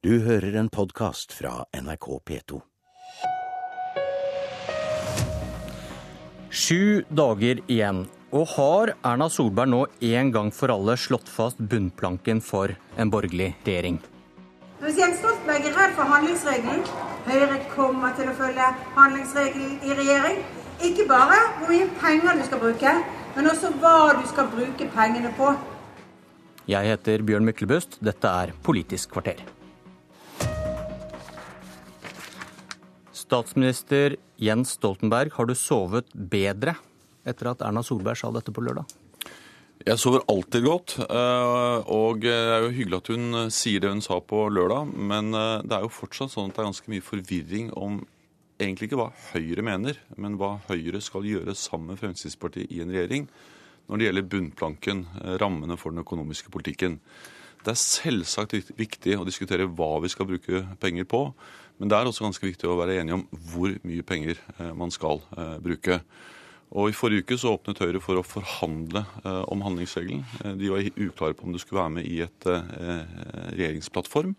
Du 0.00 0.14
hører 0.24 0.54
en 0.56 0.68
podkast 0.72 1.34
fra 1.36 1.66
NRK 1.76 2.06
P2. 2.24 2.58
Sju 6.48 7.02
dager 7.12 7.60
igjen. 7.66 8.06
Og 8.32 8.46
har 8.54 8.94
Erna 9.04 9.28
Solberg 9.28 9.68
nå 9.68 9.82
en 10.08 10.30
gang 10.32 10.48
for 10.56 10.72
alle 10.72 10.94
slått 10.96 11.28
fast 11.28 11.60
bunnplanken 11.60 12.40
for 12.40 12.72
en 12.96 13.12
borgerlig 13.12 13.50
regjering? 13.66 14.00
Hvis 14.80 15.02
Jens 15.02 15.20
Stoltenberg 15.20 15.68
er 15.68 15.76
redd 15.82 15.94
for 16.00 16.08
handlingsregelen, 16.14 16.80
Høyre 17.28 17.60
kommer 17.76 18.16
til 18.16 18.32
å 18.32 18.36
følge 18.40 18.72
handlingsregelen 18.96 19.78
i 19.84 20.00
regjering. 20.00 20.42
Ikke 20.80 21.10
bare 21.12 21.44
hvor 21.60 21.76
mye 21.76 21.92
penger 22.00 22.40
du 22.40 22.46
skal 22.48 22.64
bruke, 22.64 22.98
men 23.36 23.52
også 23.52 23.76
hva 23.84 23.96
du 24.16 24.24
skal 24.32 24.48
bruke 24.56 24.90
pengene 24.96 25.36
på. 25.36 25.52
Jeg 26.72 26.94
heter 26.94 27.20
Bjørn 27.20 27.52
Myklebust. 27.52 28.00
Dette 28.00 28.36
er 28.46 28.56
Politisk 28.64 29.18
kvarter. 29.18 29.59
Statsminister 33.30 34.16
Jens 34.42 34.72
Stoltenberg, 34.74 35.30
har 35.36 35.46
du 35.46 35.54
sovet 35.54 36.08
bedre 36.10 36.72
etter 37.22 37.52
at 37.52 37.60
Erna 37.62 37.84
Solberg 37.86 38.18
sa 38.18 38.32
dette 38.34 38.50
på 38.50 38.64
lørdag? 38.66 38.88
Jeg 39.86 40.00
sover 40.02 40.24
alltid 40.28 40.64
godt, 40.66 40.96
eh, 41.04 41.90
og 41.94 42.24
det 42.24 42.32
er 42.34 42.64
jo 42.66 42.72
hyggelig 42.74 42.98
at 42.98 43.10
hun 43.14 43.38
eh, 43.38 43.52
sier 43.54 43.84
det 43.84 43.92
hun 43.92 44.02
sa 44.02 44.18
på 44.18 44.42
lørdag. 44.50 44.90
Men 44.98 45.30
eh, 45.30 45.62
det 45.62 45.76
er 45.76 45.86
jo 45.86 45.92
fortsatt 45.94 46.34
sånn 46.34 46.50
at 46.50 46.58
det 46.58 46.64
er 46.64 46.68
ganske 46.72 46.92
mye 46.92 47.06
forvirring 47.06 47.70
om 47.78 48.00
egentlig 48.58 48.90
ikke 48.90 48.98
hva 48.98 49.08
Høyre 49.30 49.64
mener, 49.68 50.02
men 50.18 50.34
hva 50.40 50.56
Høyre 50.66 50.98
skal 50.98 51.30
gjøre 51.30 51.54
sammen 51.54 51.94
med 51.94 52.02
Fremskrittspartiet 52.02 52.74
i 52.74 52.82
en 52.82 52.90
regjering 52.90 53.30
når 53.86 53.98
det 53.98 54.08
gjelder 54.08 54.30
bunnplanken, 54.34 55.06
rammene 55.42 55.78
for 55.78 55.94
den 55.94 56.02
økonomiske 56.02 56.50
politikken. 56.54 56.98
Det 57.62 57.72
er 57.72 57.80
selvsagt 57.80 58.74
viktig 58.78 59.16
å 59.18 59.26
diskutere 59.26 59.70
hva 59.70 59.96
vi 60.02 60.10
skal 60.12 60.28
bruke 60.28 60.66
penger 60.82 61.08
på, 61.10 61.24
men 61.80 61.90
det 61.90 61.96
er 61.96 62.08
også 62.10 62.26
ganske 62.26 62.44
viktig 62.44 62.68
å 62.68 62.78
være 62.78 63.00
enige 63.00 63.16
om 63.16 63.24
hvor 63.50 63.72
mye 63.88 64.04
penger 64.06 64.38
man 64.76 64.92
skal 64.94 65.22
bruke. 65.64 66.02
Og 66.70 66.90
I 66.92 66.94
forrige 66.94 67.24
uke 67.26 67.38
så 67.40 67.56
åpnet 67.56 67.80
Høyre 67.82 68.00
for 68.02 68.20
å 68.20 68.26
forhandle 68.26 69.02
eh, 69.24 69.42
om 69.50 69.62
handlingsregelen. 69.66 70.22
Eh, 70.44 70.52
de 70.58 70.70
var 70.70 70.86
uklare 70.86 71.34
på 71.34 71.46
om 71.46 71.54
det 71.54 71.62
skulle 71.64 71.82
være 71.82 71.94
med 71.98 72.06
i 72.06 72.20
et 72.22 72.46
eh, 72.46 73.00
regjeringsplattform. 73.56 74.36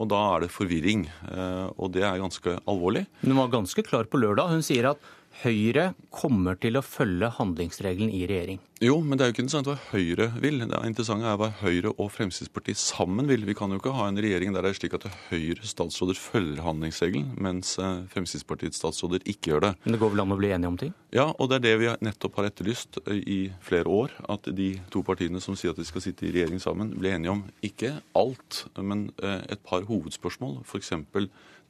Og 0.00 0.08
da 0.08 0.20
er 0.30 0.46
det 0.46 0.54
forvirring. 0.54 1.04
Eh, 1.28 1.66
og 1.76 1.92
det 1.92 2.06
er 2.08 2.22
ganske 2.22 2.56
alvorlig. 2.64 3.04
Hun 3.20 3.36
var 3.36 3.52
ganske 3.52 3.84
klar 3.84 4.08
på 4.08 4.22
lørdag. 4.22 4.54
Hun 4.54 4.64
sier 4.64 4.88
at 4.94 5.10
Høyre 5.40 5.94
kommer 6.12 6.58
til 6.60 6.76
å 6.76 6.82
følge 6.84 7.30
handlingsregelen 7.38 8.10
i 8.12 8.26
regjering. 8.28 8.58
Jo, 8.80 8.96
men 9.04 9.16
det 9.16 9.24
er 9.24 9.30
jo 9.30 9.34
ikke 9.34 9.42
interessant 9.44 9.68
hva 9.68 9.76
Høyre 9.90 10.26
vil. 10.42 10.62
Det 10.64 10.78
interessante 10.88 11.28
er 11.28 11.38
hva 11.40 11.50
Høyre 11.60 11.92
og 11.94 12.10
Fremskrittspartiet 12.12 12.80
sammen 12.80 13.28
vil. 13.28 13.46
Vi 13.48 13.54
kan 13.56 13.72
jo 13.72 13.78
ikke 13.80 13.92
ha 13.96 14.08
en 14.08 14.20
regjering 14.20 14.52
der 14.56 14.66
det 14.66 14.72
er 14.72 14.78
slik 14.78 14.96
at 14.98 15.06
Høyres 15.28 15.74
statsråder 15.74 16.18
følger 16.18 16.62
handlingsregelen, 16.64 17.30
mens 17.40 17.74
eh, 17.80 18.02
Fremskrittspartiets 18.12 18.80
statsråder 18.82 19.24
ikke 19.28 19.52
gjør 19.52 19.64
det. 19.66 19.72
Men 19.84 19.96
det 19.96 20.00
går 20.02 20.14
vel 20.14 20.24
an 20.24 20.34
å 20.34 20.40
bli 20.40 20.50
enige 20.56 20.72
om 20.72 20.80
ting? 20.80 20.96
Ja, 21.16 21.28
og 21.30 21.52
det 21.52 21.60
er 21.60 21.66
det 21.68 21.76
vi 21.82 21.92
nettopp 22.08 22.40
har 22.40 22.50
etterlyst 22.50 23.00
eh, 23.06 23.20
i 23.20 23.38
flere 23.64 23.92
år. 24.00 24.16
At 24.32 24.50
de 24.56 24.72
to 24.92 25.04
partiene 25.06 25.44
som 25.44 25.56
sier 25.56 25.72
at 25.72 25.80
de 25.80 25.88
skal 25.88 26.04
sitte 26.04 26.28
i 26.28 26.34
regjering 26.34 26.60
sammen, 26.60 26.96
blir 27.00 27.16
enige 27.16 27.36
om 27.36 27.46
ikke 27.64 27.94
alt, 28.18 28.64
men 28.80 29.08
eh, 29.22 29.40
et 29.52 29.64
par 29.64 29.88
hovedspørsmål. 29.88 30.60
F.eks. 30.66 30.92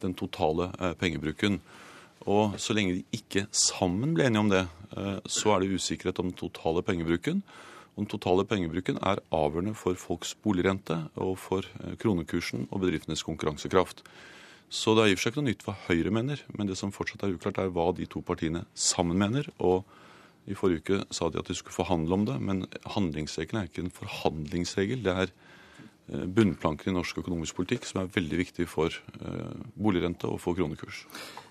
den 0.00 0.18
totale 0.18 0.70
pengebruken. 0.98 1.60
Og 2.28 2.58
så 2.60 2.74
lenge 2.76 2.98
de 2.98 3.16
ikke 3.16 3.46
sammen 3.56 4.12
ble 4.16 4.26
enige 4.28 4.42
om 4.44 4.50
det, 4.52 4.66
eh, 4.96 5.18
så 5.24 5.54
er 5.54 5.60
det 5.60 5.76
usikkerhet 5.80 6.18
om 6.20 6.28
den 6.28 6.36
totale 6.36 6.82
pengebruken. 6.82 7.42
Og 7.96 8.04
den 8.04 8.10
totale 8.12 8.44
pengebruken 8.44 8.98
er 9.00 9.22
avgjørende 9.32 9.74
for 9.74 9.94
folks 9.94 10.34
boligrente 10.34 11.08
og 11.16 11.38
for 11.38 11.64
eh, 11.80 11.96
kronekursen 11.96 12.68
og 12.70 12.80
bedriftenes 12.80 13.24
konkurransekraft. 13.24 14.04
Så 14.68 14.94
det 14.94 15.02
er 15.02 15.08
i 15.10 15.14
og 15.14 15.18
for 15.18 15.24
seg 15.24 15.32
ikke 15.32 15.40
noe 15.40 15.50
nytt 15.50 15.64
hva 15.66 15.74
Høyre 15.88 16.12
mener, 16.14 16.44
men 16.54 16.68
det 16.68 16.76
som 16.78 16.92
fortsatt 16.92 17.24
er 17.24 17.34
uklart, 17.34 17.58
er 17.58 17.72
hva 17.74 17.90
de 17.96 18.06
to 18.06 18.20
partiene 18.22 18.66
sammen 18.74 19.18
mener. 19.18 19.48
Og 19.58 19.82
i 20.46 20.54
forrige 20.54 20.84
uke 20.84 21.00
sa 21.10 21.30
de 21.30 21.40
at 21.40 21.48
de 21.48 21.56
skulle 21.56 21.74
forhandle 21.74 22.14
om 22.14 22.26
det, 22.28 22.36
men 22.38 22.66
handlingsregelen 22.84 23.62
er 23.62 23.70
ikke 23.70 23.88
en 23.88 23.96
forhandlingsregel. 23.96 25.02
Det 25.02 25.16
er 25.24 25.32
eh, 26.12 26.26
bunnplanken 26.28 26.92
i 26.92 26.98
norsk 27.00 27.24
økonomisk 27.24 27.56
politikk 27.56 27.88
som 27.88 28.04
er 28.04 28.12
veldig 28.12 28.44
viktig 28.44 28.68
for 28.68 28.92
boligrente 29.74 30.28
og 30.28 30.38
for 30.44 30.54
kronekurs. 30.54 31.06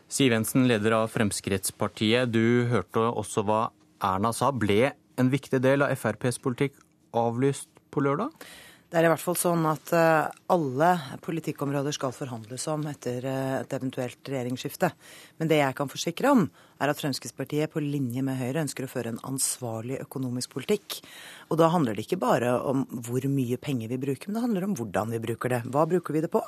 Siv 0.09 0.33
Jensen, 0.33 0.63
leder 0.65 0.95
av 0.97 1.11
Fremskrittspartiet. 1.13 2.31
Du 2.33 2.65
hørte 2.71 3.03
også 3.13 3.43
hva 3.45 3.67
Erna 4.01 4.31
sa. 4.33 4.49
Ble 4.49 4.95
en 5.21 5.29
viktig 5.29 5.59
del 5.61 5.85
av 5.85 5.93
FrPs 5.93 6.41
politikk 6.41 6.79
avlyst 7.13 7.69
på 7.93 8.01
lørdag? 8.01 8.33
Det 8.89 8.97
er 8.97 9.05
i 9.05 9.09
hvert 9.11 9.21
fall 9.21 9.37
sånn 9.37 9.67
at 9.69 9.91
eh, 9.93 10.31
alle 10.49 10.87
politikkområder 11.21 11.93
skal 11.93 12.13
forhandles 12.15 12.63
om 12.73 12.87
etter 12.89 13.27
eh, 13.29 13.59
et 13.59 13.75
eventuelt 13.77 14.31
regjeringsskifte. 14.33 14.89
Men 15.37 15.51
det 15.51 15.59
jeg 15.59 15.75
kan 15.77 15.91
forsikre 15.91 16.31
om, 16.33 16.47
er 16.81 16.89
at 16.89 16.97
Fremskrittspartiet 16.97 17.69
på 17.69 17.83
linje 17.85 18.23
med 18.25 18.39
Høyre 18.41 18.63
ønsker 18.65 18.87
å 18.87 18.89
føre 18.89 19.13
en 19.13 19.21
ansvarlig 19.29 19.99
økonomisk 20.01 20.57
politikk. 20.57 21.03
Og 21.49 21.57
da 21.57 21.71
handler 21.73 21.97
det 21.97 22.05
ikke 22.05 22.21
bare 22.21 22.53
om 22.69 22.83
hvor 23.05 23.25
mye 23.31 23.57
penger 23.57 23.89
vi 23.89 23.97
bruker, 24.01 24.29
men 24.29 24.37
det 24.37 24.45
handler 24.45 24.67
om 24.67 24.75
hvordan 24.77 25.15
vi 25.15 25.21
bruker 25.23 25.55
det. 25.55 25.63
Hva 25.73 25.87
bruker 25.89 26.15
vi 26.15 26.21
det 26.25 26.31
på? 26.33 26.43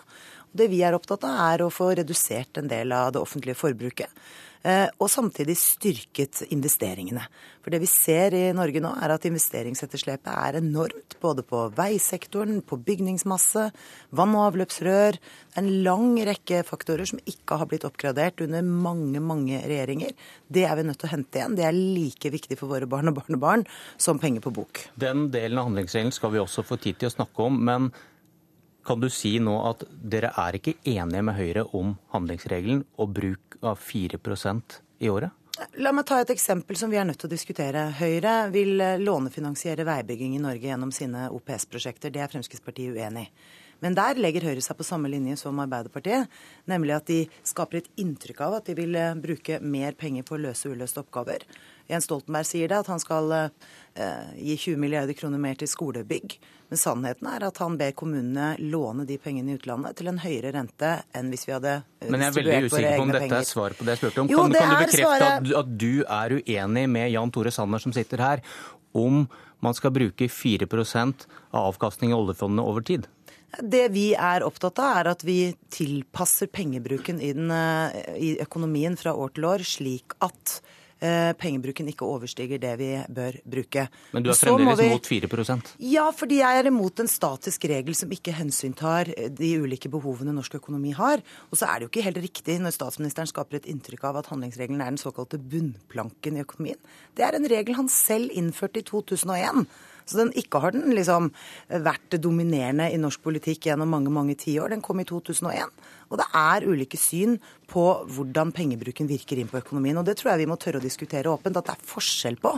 Det 0.54 0.68
vi 0.70 0.84
er 0.86 0.94
opptatt 0.94 1.26
av, 1.26 1.40
er 1.48 1.66
å 1.66 1.74
få 1.74 1.90
redusert 1.98 2.62
en 2.62 2.70
del 2.70 2.94
av 2.94 3.14
det 3.16 3.24
offentlige 3.24 3.58
forbruket. 3.58 4.22
Eh, 4.62 4.86
og 5.02 5.10
samtidig 5.10 5.56
styrket 5.58 6.44
investeringene. 6.54 7.24
For 7.66 7.74
det 7.74 7.80
vi 7.82 7.90
ser 7.90 8.36
i 8.38 8.44
Norge 8.54 8.82
nå, 8.84 8.92
er 9.02 9.14
at 9.16 9.26
investeringsetterslepet 9.26 10.30
er 10.30 10.60
enormt. 10.60 11.16
Både 11.22 11.42
på 11.46 11.64
veisektoren, 11.78 12.60
på 12.62 12.78
bygningsmasse, 12.86 13.72
vann- 14.14 14.36
og 14.38 14.52
avløpsrør. 14.52 15.18
En 15.58 15.72
lang 15.86 16.14
rekke 16.30 16.62
faktorer 16.68 17.10
som 17.10 17.22
ikke 17.26 17.58
har 17.58 17.70
blitt 17.72 17.88
oppgradert 17.90 18.42
under 18.46 18.62
mange, 18.62 19.20
mange 19.20 19.64
regjeringer. 19.66 20.14
Det 20.46 20.68
er 20.70 20.78
vi 20.78 20.86
nødt 20.86 21.02
til 21.02 21.10
å 21.10 21.16
hente 21.16 21.42
igjen. 21.42 21.58
Det 21.58 21.66
er 21.66 21.74
like 21.74 22.34
viktig 22.34 22.60
for 22.60 22.70
våre 22.70 22.90
barn 22.90 23.10
og 23.10 23.18
barnebarn 23.18 23.66
som 23.98 24.22
penger 24.22 24.46
på 24.46 24.54
bok. 24.62 24.91
Den 24.96 25.30
delen 25.32 25.60
av 25.60 25.70
handlingsregelen 25.70 26.16
skal 26.16 26.34
vi 26.34 26.42
også 26.42 26.66
få 26.68 26.78
tid 26.82 27.00
til 27.00 27.12
å 27.12 27.16
snakke 27.16 27.46
om. 27.48 27.60
men 27.66 27.92
kan 28.86 29.00
du 29.00 29.10
si 29.14 29.36
nå 29.38 29.54
at 29.70 29.84
dere 29.92 30.32
er 30.42 30.58
ikke 30.58 30.74
enige 30.90 31.22
med 31.22 31.38
Høyre 31.38 31.68
om 31.78 31.94
handlingsregelen 32.16 32.82
og 32.98 33.14
bruk 33.14 33.60
av 33.62 33.78
4% 33.78 34.80
i 35.06 35.12
året? 35.12 35.30
La 35.78 35.92
meg 35.94 36.08
ta 36.10 36.18
et 36.22 36.32
eksempel 36.34 36.78
som 36.80 36.90
vi 36.90 36.98
er 36.98 37.06
nødt 37.06 37.20
til 37.22 37.30
å 37.30 37.36
diskutere. 37.36 37.84
Høyre 38.00 38.50
vil 38.54 38.82
eh, 38.82 38.98
lånefinansiere 39.02 39.86
veibygging 39.86 40.34
i 40.34 40.42
Norge 40.42 40.72
gjennom 40.72 40.94
sine 40.96 41.28
OPS-prosjekter. 41.36 42.10
Det 42.10 42.24
er 42.24 42.32
Fremskrittspartiet 42.32 42.96
uenig 42.96 43.28
i. 43.28 43.60
Men 43.82 43.96
der 43.98 44.18
legger 44.22 44.46
Høyre 44.46 44.62
seg 44.62 44.78
på 44.78 44.86
samme 44.86 45.10
linje 45.10 45.40
som 45.42 45.58
Arbeiderpartiet, 45.62 46.30
nemlig 46.70 46.94
at 46.96 47.08
de 47.10 47.20
skaper 47.50 47.80
et 47.80 47.90
inntrykk 48.02 48.44
av 48.46 48.60
at 48.60 48.70
de 48.70 48.78
vil 48.78 48.98
eh, 48.98 49.14
bruke 49.18 49.60
mer 49.62 49.98
penger 50.00 50.26
på 50.26 50.38
å 50.38 50.42
løse 50.48 50.70
uløste 50.70 51.02
oppgaver. 51.04 51.46
Jens 51.92 52.08
Stoltenberg 52.08 52.48
sier 52.48 52.72
det, 52.72 52.80
at 52.86 52.90
han 52.92 53.02
skal 53.02 53.32
eh, 53.36 54.32
gi 54.40 54.56
20 54.56 54.80
milliarder 54.80 55.18
kroner 55.18 55.42
mer 55.42 55.58
til 55.60 55.68
skolebygg. 55.68 56.38
Men 56.72 56.80
sannheten 56.80 57.28
er 57.28 57.44
at 57.50 57.58
han 57.60 57.76
ber 57.80 57.92
kommunene 58.00 58.54
låne 58.64 59.04
de 59.08 59.18
pengene 59.20 59.52
i 59.52 59.60
utlandet 59.60 59.98
til 60.00 60.08
en 60.08 60.22
høyere 60.24 60.54
rente 60.56 60.94
enn 61.18 61.32
hvis 61.34 61.44
vi 61.50 61.56
hadde 61.58 61.82
penger. 62.00 62.14
Men 62.16 62.24
jeg 62.24 62.32
er 62.32 62.38
veldig 62.38 62.60
usikker 62.70 62.96
på 62.96 63.06
om 63.06 63.14
dette 63.18 63.40
er 63.42 63.50
svar 63.50 63.76
på 63.76 63.88
det 63.88 63.96
jeg 63.98 64.04
spurte 64.06 64.24
om. 64.24 64.32
Jo, 64.32 64.40
kan, 64.40 64.56
kan, 64.56 64.72
du 64.72 64.76
bekrefte 64.78 65.02
svaret... 65.04 65.28
at, 65.52 65.54
at 65.60 65.74
du 65.84 65.94
er 66.06 66.38
uenig 66.40 66.86
med 66.96 67.12
Jan 67.12 67.36
Tore 67.36 67.52
Sanner 67.52 67.84
som 67.84 67.96
sitter 67.96 68.24
her, 68.24 68.46
om 68.96 69.26
man 69.62 69.76
skal 69.76 69.92
bruke 69.94 70.32
4 70.32 70.70
av 70.72 71.66
avkastning 71.68 72.16
i 72.16 72.16
oljefondene 72.16 72.64
over 72.64 72.88
tid? 72.88 73.12
Det 73.60 73.90
vi 73.92 74.14
er 74.16 74.46
opptatt 74.48 74.80
av, 74.80 75.02
er 75.02 75.12
at 75.12 75.26
vi 75.28 75.40
tilpasser 75.76 76.48
pengebruken 76.48 77.20
i, 77.20 77.34
den, 77.36 77.52
eh, 77.52 78.16
i 78.16 78.30
økonomien 78.40 78.96
fra 78.96 79.12
år 79.12 79.36
til 79.36 79.52
år, 79.52 79.68
slik 79.68 80.16
at 80.24 80.62
Eh, 80.62 80.81
pengebruken 81.02 81.88
ikke 81.90 82.06
overstiger 82.06 82.62
det 82.62 82.72
vi 82.78 82.90
bør 83.10 83.38
bruke. 83.56 83.88
Men 84.14 84.26
du 84.26 84.30
er 84.30 84.38
fremdeles 84.38 84.80
vi... 84.80 84.90
mot 84.94 85.10
4% 85.10 85.72
Ja, 85.92 86.08
fordi 86.14 86.42
jeg 86.42 86.62
er 86.62 86.70
imot 86.70 87.02
en 87.02 87.10
statisk 87.10 87.66
regel 87.72 87.98
som 87.98 88.12
ikke 88.14 88.36
hensyntar 88.38 89.10
de 89.10 89.52
ulike 89.64 89.90
behovene 89.92 90.36
norsk 90.36 90.60
økonomi 90.62 90.94
har. 90.98 91.24
Og 91.50 91.58
så 91.58 91.70
er 91.70 91.80
det 91.80 91.88
jo 91.88 91.92
ikke 91.94 92.06
helt 92.06 92.22
riktig 92.28 92.60
når 92.62 92.76
statsministeren 92.78 93.30
skaper 93.30 93.60
et 93.60 93.70
inntrykk 93.72 94.06
av 94.12 94.22
at 94.22 94.30
handlingsregelen 94.32 94.84
er 94.84 94.94
den 94.94 95.02
såkalte 95.02 95.42
bunnplanken 95.42 96.38
i 96.38 96.46
økonomien. 96.46 96.80
Det 97.18 97.26
er 97.26 97.38
en 97.38 97.50
regel 97.50 97.80
han 97.80 97.90
selv 97.92 98.30
innførte 98.38 98.82
i 98.82 98.88
2001. 98.88 99.66
Så 100.06 100.20
den 100.20 100.34
ikke 100.38 100.62
har 100.64 100.76
den 100.76 100.94
liksom 100.96 101.32
vært 101.70 102.20
dominerende 102.22 102.90
i 102.92 103.00
norsk 103.02 103.24
politikk 103.24 103.70
gjennom 103.70 103.92
mange 103.92 104.14
mange 104.14 104.38
tiår. 104.40 104.74
Den 104.74 104.84
kom 104.86 105.02
i 105.02 105.08
2001. 105.08 105.74
Og 106.12 106.20
det 106.20 106.28
er 106.38 106.68
ulike 106.68 107.00
syn 107.00 107.38
på 107.72 107.86
hvordan 108.12 108.54
pengebruken 108.56 109.10
virker 109.10 109.40
inn 109.40 109.52
på 109.52 109.62
økonomien. 109.62 110.00
Og 110.00 110.08
det 110.08 110.18
tror 110.20 110.34
jeg 110.34 110.44
vi 110.44 110.52
må 110.52 110.60
tørre 110.60 110.82
å 110.82 110.88
diskutere 110.88 111.32
åpent. 111.32 111.60
At 111.60 111.70
det 111.70 111.78
er 111.78 111.92
forskjell 111.94 112.40
på 112.42 112.56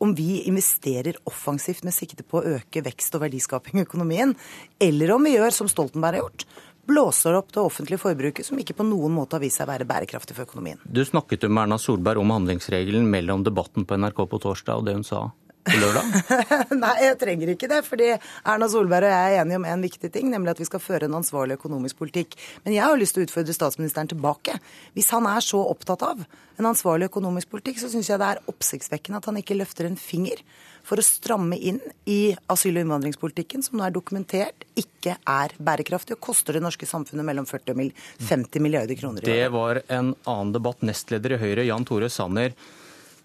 om 0.00 0.14
vi 0.16 0.38
investerer 0.48 1.18
offensivt 1.28 1.84
med 1.84 1.92
sikte 1.92 2.24
på 2.24 2.40
å 2.40 2.54
øke 2.56 2.80
vekst 2.86 3.18
og 3.18 3.20
verdiskaping 3.26 3.82
i 3.82 3.84
økonomien, 3.84 4.32
eller 4.80 5.12
om 5.12 5.26
vi 5.28 5.34
gjør 5.34 5.52
som 5.52 5.68
Stoltenberg 5.68 6.16
har 6.16 6.24
gjort, 6.24 6.46
blåser 6.88 7.36
opp 7.36 7.52
det 7.52 7.60
offentlige 7.60 8.00
forbruket, 8.00 8.46
som 8.46 8.58
ikke 8.58 8.78
på 8.78 8.86
noen 8.88 9.12
måte 9.14 9.36
har 9.36 9.44
vist 9.44 9.60
seg 9.60 9.68
å 9.68 9.72
være 9.74 9.86
bærekraftig 9.88 10.38
for 10.38 10.48
økonomien. 10.48 10.80
Du 10.84 11.02
snakket 11.04 11.44
jo 11.44 11.52
med 11.52 11.66
Erna 11.66 11.78
Solberg 11.78 12.22
om 12.22 12.32
handlingsregelen 12.32 13.06
mellom 13.12 13.44
debatten 13.46 13.84
på 13.84 14.00
NRK 14.00 14.24
på 14.32 14.40
torsdag 14.42 14.80
og 14.80 14.88
det 14.88 14.96
hun 14.96 15.06
sa 15.06 15.26
på 15.72 15.80
lørdag? 15.82 16.10
Nei, 16.82 16.94
jeg 17.04 17.18
trenger 17.20 17.52
ikke 17.54 17.70
det. 17.70 17.80
fordi 17.86 18.10
Erna 18.14 18.68
Solberg 18.70 19.08
og 19.08 19.14
jeg 19.14 19.36
er 19.36 19.42
enige 19.44 19.60
om 19.60 19.66
en 19.70 19.86
viktig 19.86 20.12
ting, 20.14 20.30
nemlig 20.32 20.54
at 20.54 20.62
vi 20.62 20.68
skal 20.68 20.82
føre 20.82 21.08
en 21.08 21.18
ansvarlig 21.20 21.58
økonomisk 21.60 22.00
politikk. 22.00 22.36
Men 22.64 22.76
jeg 22.76 22.84
har 22.86 23.00
lyst 23.00 23.16
til 23.16 23.24
å 23.24 23.28
utfordre 23.28 23.56
statsministeren 23.56 24.10
tilbake. 24.10 24.56
Hvis 24.96 25.12
han 25.14 25.28
er 25.30 25.44
så 25.44 25.62
opptatt 25.72 26.04
av 26.06 26.24
en 26.60 26.68
ansvarlig 26.68 27.08
økonomisk 27.10 27.52
politikk, 27.54 27.80
så 27.80 27.90
syns 27.92 28.10
jeg 28.10 28.20
det 28.20 28.34
er 28.34 28.42
oppsiktsvekkende 28.50 29.20
at 29.20 29.30
han 29.30 29.38
ikke 29.40 29.58
løfter 29.58 29.88
en 29.88 29.98
finger 30.00 30.42
for 30.86 31.00
å 31.00 31.04
stramme 31.04 31.56
inn 31.56 31.80
i 32.08 32.34
asyl- 32.52 32.76
og 32.76 32.84
innvandringspolitikken, 32.84 33.64
som 33.64 33.78
nå 33.78 33.86
er 33.86 33.94
dokumentert 33.94 34.66
ikke 34.80 35.16
er 35.28 35.54
bærekraftig 35.60 36.16
og 36.16 36.24
koster 36.30 36.56
det 36.56 36.64
norske 36.64 36.88
samfunnet 36.88 37.26
mellom 37.26 37.48
40 37.48 37.76
og 37.76 38.04
50 38.28 38.64
milliarder 38.64 38.98
kroner 38.98 39.22
i 39.22 39.28
året. 39.28 39.44
Det 39.44 39.54
var 39.54 39.82
en 39.88 40.14
annen 40.24 40.54
debatt. 40.56 40.84
Nestleder 40.86 41.36
i 41.36 41.40
Høyre, 41.40 41.66
Jan 41.68 41.84
Tore 41.84 42.08
Sanner. 42.12 42.54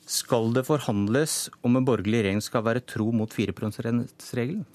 Skal 0.06 0.54
det 0.54 0.68
forhandles 0.68 1.48
om 1.66 1.80
en 1.80 1.86
borgerlig 1.86 2.22
regjering 2.22 2.44
skal 2.46 2.66
være 2.66 2.86
tro 2.86 3.10
mot 3.16 3.31
4 3.34 3.56
%-regelen? 3.57 4.66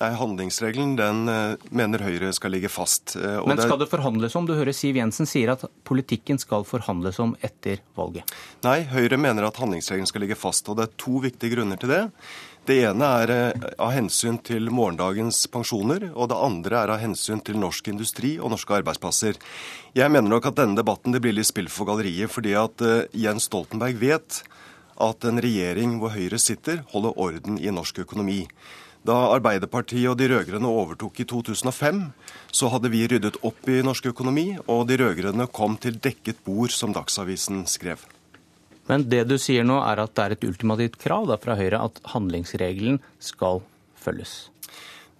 Nei, 0.00 0.08
Handlingsregelen 0.16 0.94
den 0.96 1.26
eh, 1.28 1.64
mener 1.68 2.00
Høyre 2.06 2.30
skal 2.32 2.54
ligge 2.54 2.70
fast. 2.72 3.12
Og 3.20 3.48
Men 3.50 3.60
skal 3.60 3.76
det 3.82 3.90
forhandles 3.90 4.32
om? 4.38 4.46
Du 4.48 4.54
hører 4.56 4.72
Siv 4.72 4.96
Jensen 4.96 5.28
sier 5.28 5.52
at 5.52 5.66
politikken 5.84 6.40
skal 6.40 6.64
forhandles 6.64 7.20
om 7.20 7.34
etter 7.44 7.82
valget. 7.98 8.32
Nei, 8.64 8.78
Høyre 8.88 9.20
mener 9.20 9.50
at 9.50 9.60
handlingsregelen 9.60 10.08
skal 10.08 10.24
ligge 10.24 10.38
fast. 10.40 10.70
Og 10.72 10.80
det 10.80 10.86
er 10.88 10.96
to 10.96 11.20
viktige 11.20 11.52
grunner 11.58 11.76
til 11.76 11.92
det. 11.92 12.00
Det 12.64 12.78
ene 12.86 13.10
er 13.20 13.34
eh, 13.34 13.68
av 13.76 13.92
hensyn 13.92 14.40
til 14.40 14.72
morgendagens 14.72 15.42
pensjoner, 15.52 16.08
og 16.14 16.32
det 16.32 16.40
andre 16.40 16.80
er 16.80 16.94
av 16.96 17.02
hensyn 17.02 17.44
til 17.44 17.60
norsk 17.60 17.92
industri 17.92 18.38
og 18.40 18.54
norske 18.54 18.78
arbeidsplasser. 18.80 19.36
Jeg 19.98 20.14
mener 20.14 20.32
nok 20.32 20.48
at 20.48 20.56
denne 20.62 20.80
debatten 20.80 21.12
det 21.12 21.20
blir 21.20 21.36
litt 21.36 21.52
spill 21.52 21.68
for 21.68 21.90
galleriet, 21.90 22.32
fordi 22.32 22.56
at 22.56 22.80
Jens 23.12 23.50
Stoltenberg 23.50 24.00
vet 24.00 24.40
at 25.00 25.24
en 25.28 25.40
regjering 25.42 25.98
hvor 26.00 26.12
Høyre 26.14 26.40
sitter, 26.42 26.82
holder 26.92 27.18
orden 27.20 27.58
i 27.60 27.72
norsk 27.72 28.02
økonomi. 28.04 28.46
Da 29.02 29.16
Arbeiderpartiet 29.34 30.12
og 30.12 30.18
de 30.20 30.28
rød-grønne 30.30 30.68
overtok 30.68 31.18
i 31.24 31.26
2005, 31.26 32.04
så 32.54 32.70
hadde 32.70 32.90
vi 32.92 33.02
ryddet 33.10 33.40
opp 33.42 33.66
i 33.66 33.80
norsk 33.82 34.12
økonomi, 34.12 34.52
og 34.70 34.86
de 34.90 35.00
rød-grønne 35.00 35.48
kom 35.50 35.74
til 35.82 35.98
dekket 35.98 36.44
bord, 36.46 36.70
som 36.70 36.94
Dagsavisen 36.94 37.64
skrev. 37.66 38.04
Men 38.86 39.08
det 39.10 39.24
du 39.30 39.36
sier 39.42 39.66
nå, 39.66 39.80
er 39.82 40.04
at 40.04 40.14
det 40.14 40.24
er 40.24 40.36
et 40.36 40.46
ultimativt 40.46 41.00
krav 41.02 41.26
da, 41.30 41.38
fra 41.42 41.58
Høyre 41.58 41.82
at 41.88 41.98
handlingsregelen 42.14 43.00
skal 43.22 43.62
følges? 43.98 44.52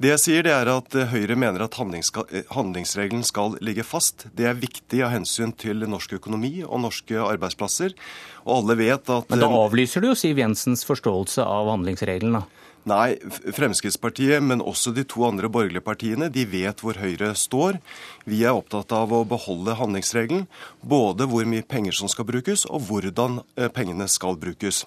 Det 0.02 0.10
jeg 0.10 0.18
sier, 0.18 0.42
det 0.42 0.50
er 0.50 0.66
at 0.66 0.94
Høyre 1.12 1.36
mener 1.38 1.62
at 1.62 1.76
handlingsregelen 1.78 3.22
skal 3.22 3.54
ligge 3.62 3.84
fast. 3.86 4.24
Det 4.34 4.48
er 4.50 4.58
viktig 4.58 4.98
av 5.06 5.12
hensyn 5.12 5.52
til 5.54 5.84
norsk 5.86 6.16
økonomi 6.16 6.64
og 6.64 6.80
norske 6.82 7.20
arbeidsplasser. 7.22 7.94
Og 8.42 8.56
alle 8.56 8.76
vet 8.80 9.12
at 9.14 9.30
Men 9.30 9.44
da 9.44 9.50
avlyser 9.60 10.02
du 10.02 10.08
jo 10.10 10.16
Siv 10.18 10.40
Jensens 10.42 10.82
forståelse 10.88 11.46
av 11.46 11.70
handlingsregelen, 11.70 12.40
da? 12.40 12.42
Nei, 12.90 13.14
Fremskrittspartiet, 13.54 14.42
men 14.42 14.58
også 14.58 14.90
de 14.90 15.06
to 15.06 15.22
andre 15.28 15.46
borgerlige 15.46 15.84
partiene, 15.86 16.26
de 16.34 16.48
vet 16.50 16.82
hvor 16.82 16.98
Høyre 16.98 17.30
står. 17.38 17.78
Vi 18.26 18.42
er 18.42 18.58
opptatt 18.58 18.90
av 18.98 19.14
å 19.14 19.22
beholde 19.22 19.78
handlingsregelen. 19.78 20.48
Både 20.82 21.30
hvor 21.30 21.46
mye 21.46 21.62
penger 21.62 21.94
som 22.02 22.10
skal 22.10 22.26
brukes, 22.26 22.66
og 22.66 22.88
hvordan 22.90 23.44
eh, 23.54 23.70
pengene 23.70 24.10
skal 24.10 24.34
brukes. 24.34 24.82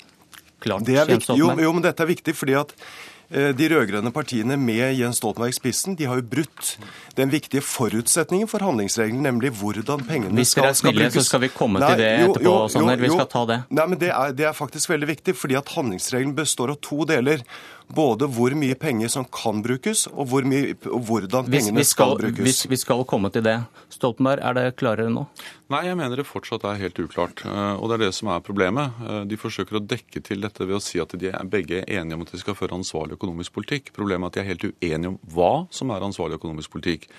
Klart, 0.59 0.83
det 0.83 0.99
er 0.99 1.07
viktig, 1.07 1.39
jo, 1.39 1.53
jo, 1.55 1.71
men 1.71 1.83
dette 1.87 2.03
er 2.03 2.11
viktig 2.11 2.35
fordi 2.35 2.59
at 2.59 2.75
Eh, 2.75 3.14
de 3.29 3.69
rød-grønne 3.71 4.11
partiene 4.13 4.57
med 4.59 4.93
Jens 4.99 5.17
Stoltenberg 5.21 5.53
i 5.53 5.57
spissen 5.57 5.95
de 5.97 6.07
har 6.09 6.19
jo 6.19 6.25
brutt 6.35 6.75
den 7.17 7.31
viktige 7.33 7.63
forutsetningen 7.65 8.49
for 8.51 8.63
handlingsregelen, 8.65 9.23
nemlig 9.25 9.53
hvordan 9.59 10.03
pengene 10.05 10.45
skal, 10.45 10.71
skal, 10.75 10.91
brukes. 10.93 10.95
Hvis 10.95 10.95
dere 10.95 11.07
er 11.07 11.09
snille, 11.09 11.11
så 11.15 11.25
skal 11.29 11.43
vi 11.45 11.51
komme 11.53 11.81
nei, 11.81 11.91
til 11.93 12.03
det 12.03 12.11
jo, 12.11 12.27
etterpå, 12.31 12.45
jo, 12.45 12.57
Sanner. 12.75 13.01
Vi 13.01 13.13
skal 13.13 13.31
ta 13.31 13.45
det. 13.49 13.61
Nei, 13.69 13.87
men 13.91 14.01
det 14.01 14.11
er, 14.11 14.35
det 14.37 14.49
er 14.49 14.57
faktisk 14.57 14.91
veldig 14.93 15.09
viktig, 15.15 15.37
fordi 15.39 15.57
at 15.59 15.73
handlingsregelen 15.77 16.35
består 16.37 16.75
av 16.75 16.81
to 16.85 17.07
deler 17.09 17.45
både 17.87 18.27
hvor 18.33 18.53
mye 18.57 18.75
penger 18.79 19.11
som 19.13 19.25
kan 19.29 19.61
brukes, 19.65 20.05
og, 20.11 20.25
hvor 20.31 20.45
mye, 20.47 20.73
og 20.89 21.05
hvordan 21.05 21.49
pengene 21.49 21.83
skal, 21.85 22.15
skal, 22.15 22.21
brukes. 22.23 22.45
Hvis 22.47 22.63
vi 22.71 22.79
skal 22.81 23.03
komme 23.07 23.29
til 23.33 23.45
det. 23.45 23.59
Stoltenberg, 23.93 24.41
er 24.41 24.57
det 24.57 24.65
klarere 24.79 25.11
nå? 25.13 25.27
Nei, 25.71 25.81
jeg 25.87 25.97
mener 25.97 26.19
det 26.19 26.27
fortsatt 26.29 26.65
er 26.67 26.79
helt 26.81 26.99
uklart. 27.01 27.43
Eh, 27.45 27.73
og 27.77 27.89
det 27.89 27.97
er 27.97 28.03
det 28.07 28.15
som 28.17 28.29
er 28.33 28.43
problemet. 28.45 28.97
Eh, 29.05 29.21
de 29.29 29.39
forsøker 29.39 29.79
å 29.79 29.83
dekke 29.85 30.21
til 30.25 30.43
dette 30.45 30.65
ved 30.65 30.77
å 30.77 30.83
si 30.83 31.01
at 31.01 31.13
de 31.17 31.31
er 31.31 31.49
begge 31.49 31.83
enige 31.85 32.17
om 32.17 32.25
at 32.25 32.33
de 32.33 32.41
skal 32.41 32.57
føre 32.57 32.77
ansvarlig 32.77 33.14
økonomisk 33.17 33.55
politikk. 33.55 33.91
Problemet 33.95 34.27
er 34.27 34.31
at 34.31 34.37
de 34.37 34.43
er 34.43 34.51
helt 34.51 34.69
uenige 34.69 35.11
om 35.13 35.17
hva 35.33 35.53
som 35.73 35.91
er 35.91 36.05
ansvarlig 36.05 36.39
økonomisk 36.39 36.71
politikk. 36.75 37.09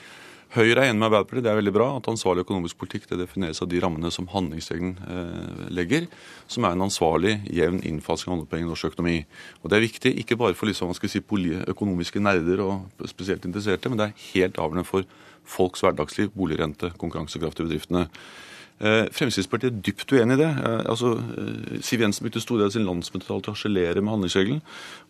Høyre 0.54 0.84
er 0.84 0.88
enig 0.92 1.00
med 1.00 1.08
Arbeiderpartiet, 1.08 1.42
det 1.44 1.50
er 1.50 1.58
veldig 1.58 1.72
bra. 1.74 1.86
At 1.98 2.06
ansvarlig 2.08 2.44
økonomisk 2.46 2.78
politikk 2.78 3.08
det 3.10 3.18
defineres 3.18 3.60
av 3.60 3.68
de 3.68 3.80
rammene 3.82 4.12
som 4.14 4.28
handlingsregelen 4.30 4.94
eh, 5.02 5.66
legger, 5.74 6.06
som 6.48 6.64
er 6.64 6.76
en 6.76 6.86
ansvarlig, 6.86 7.34
jevn 7.50 7.82
innfasing 7.84 8.30
av 8.30 8.38
oljepenger 8.38 8.64
i 8.64 8.70
norsk 8.70 8.92
økonomi. 8.92 9.16
Og 9.60 9.70
Det 9.70 9.76
er 9.76 9.84
viktig, 9.84 10.14
ikke 10.22 10.38
bare 10.40 10.56
for 10.56 10.70
liksom, 10.70 10.94
si, 10.96 11.20
økonomiske 11.74 12.22
nerder 12.22 12.62
og 12.64 13.08
spesielt 13.10 13.44
interesserte, 13.44 13.90
men 13.90 14.00
det 14.00 14.06
er 14.06 14.26
helt 14.30 14.60
avgjørende 14.62 14.86
for 14.86 15.08
folks 15.46 15.82
hverdagsliv, 15.82 16.30
boligrente, 16.34 16.92
konkurransekraft 16.98 17.60
i 17.60 17.66
bedriftene. 17.66 18.06
Eh, 18.76 19.06
Fremskrittspartiet 19.08 19.70
er 19.72 19.84
dypt 19.86 20.12
uenig 20.12 20.36
i 20.36 20.40
det. 20.42 20.48
Eh, 20.52 20.82
altså, 20.92 21.14
eh, 21.16 21.78
Siv 21.80 22.02
Jensen 22.04 22.26
brukte 22.26 22.42
store 22.44 22.60
deler 22.60 22.68
av 22.68 22.74
sin 22.74 22.84
landsmøtetale 22.84 23.40
til 23.40 23.52
å 23.52 23.54
harselere 23.54 24.02
med 24.02 24.12
handlingsregelen. 24.12 24.60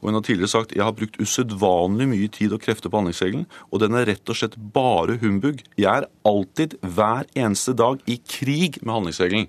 Og 0.01 0.09
hun 0.09 0.15
har 0.15 0.23
tidligere 0.23 0.53
sagt 0.53 0.75
jeg 0.77 0.85
har 0.87 0.95
brukt 0.95 1.19
usedvanlig 1.19 2.07
mye 2.07 2.29
tid 2.31 2.53
og 2.53 2.63
krefter 2.63 2.93
på 2.93 3.01
handlingsregelen, 3.01 3.47
og 3.73 3.81
den 3.83 3.95
er 3.95 4.07
rett 4.07 4.31
og 4.31 4.39
slett 4.39 4.55
bare 4.57 5.19
humbug. 5.19 5.65
Jeg 5.77 5.91
er 5.91 6.07
alltid, 6.25 6.79
hver 6.81 7.27
eneste 7.35 7.75
dag, 7.75 7.99
i 8.07 8.21
krig 8.23 8.79
med 8.83 8.95
handlingsregelen. 8.95 9.49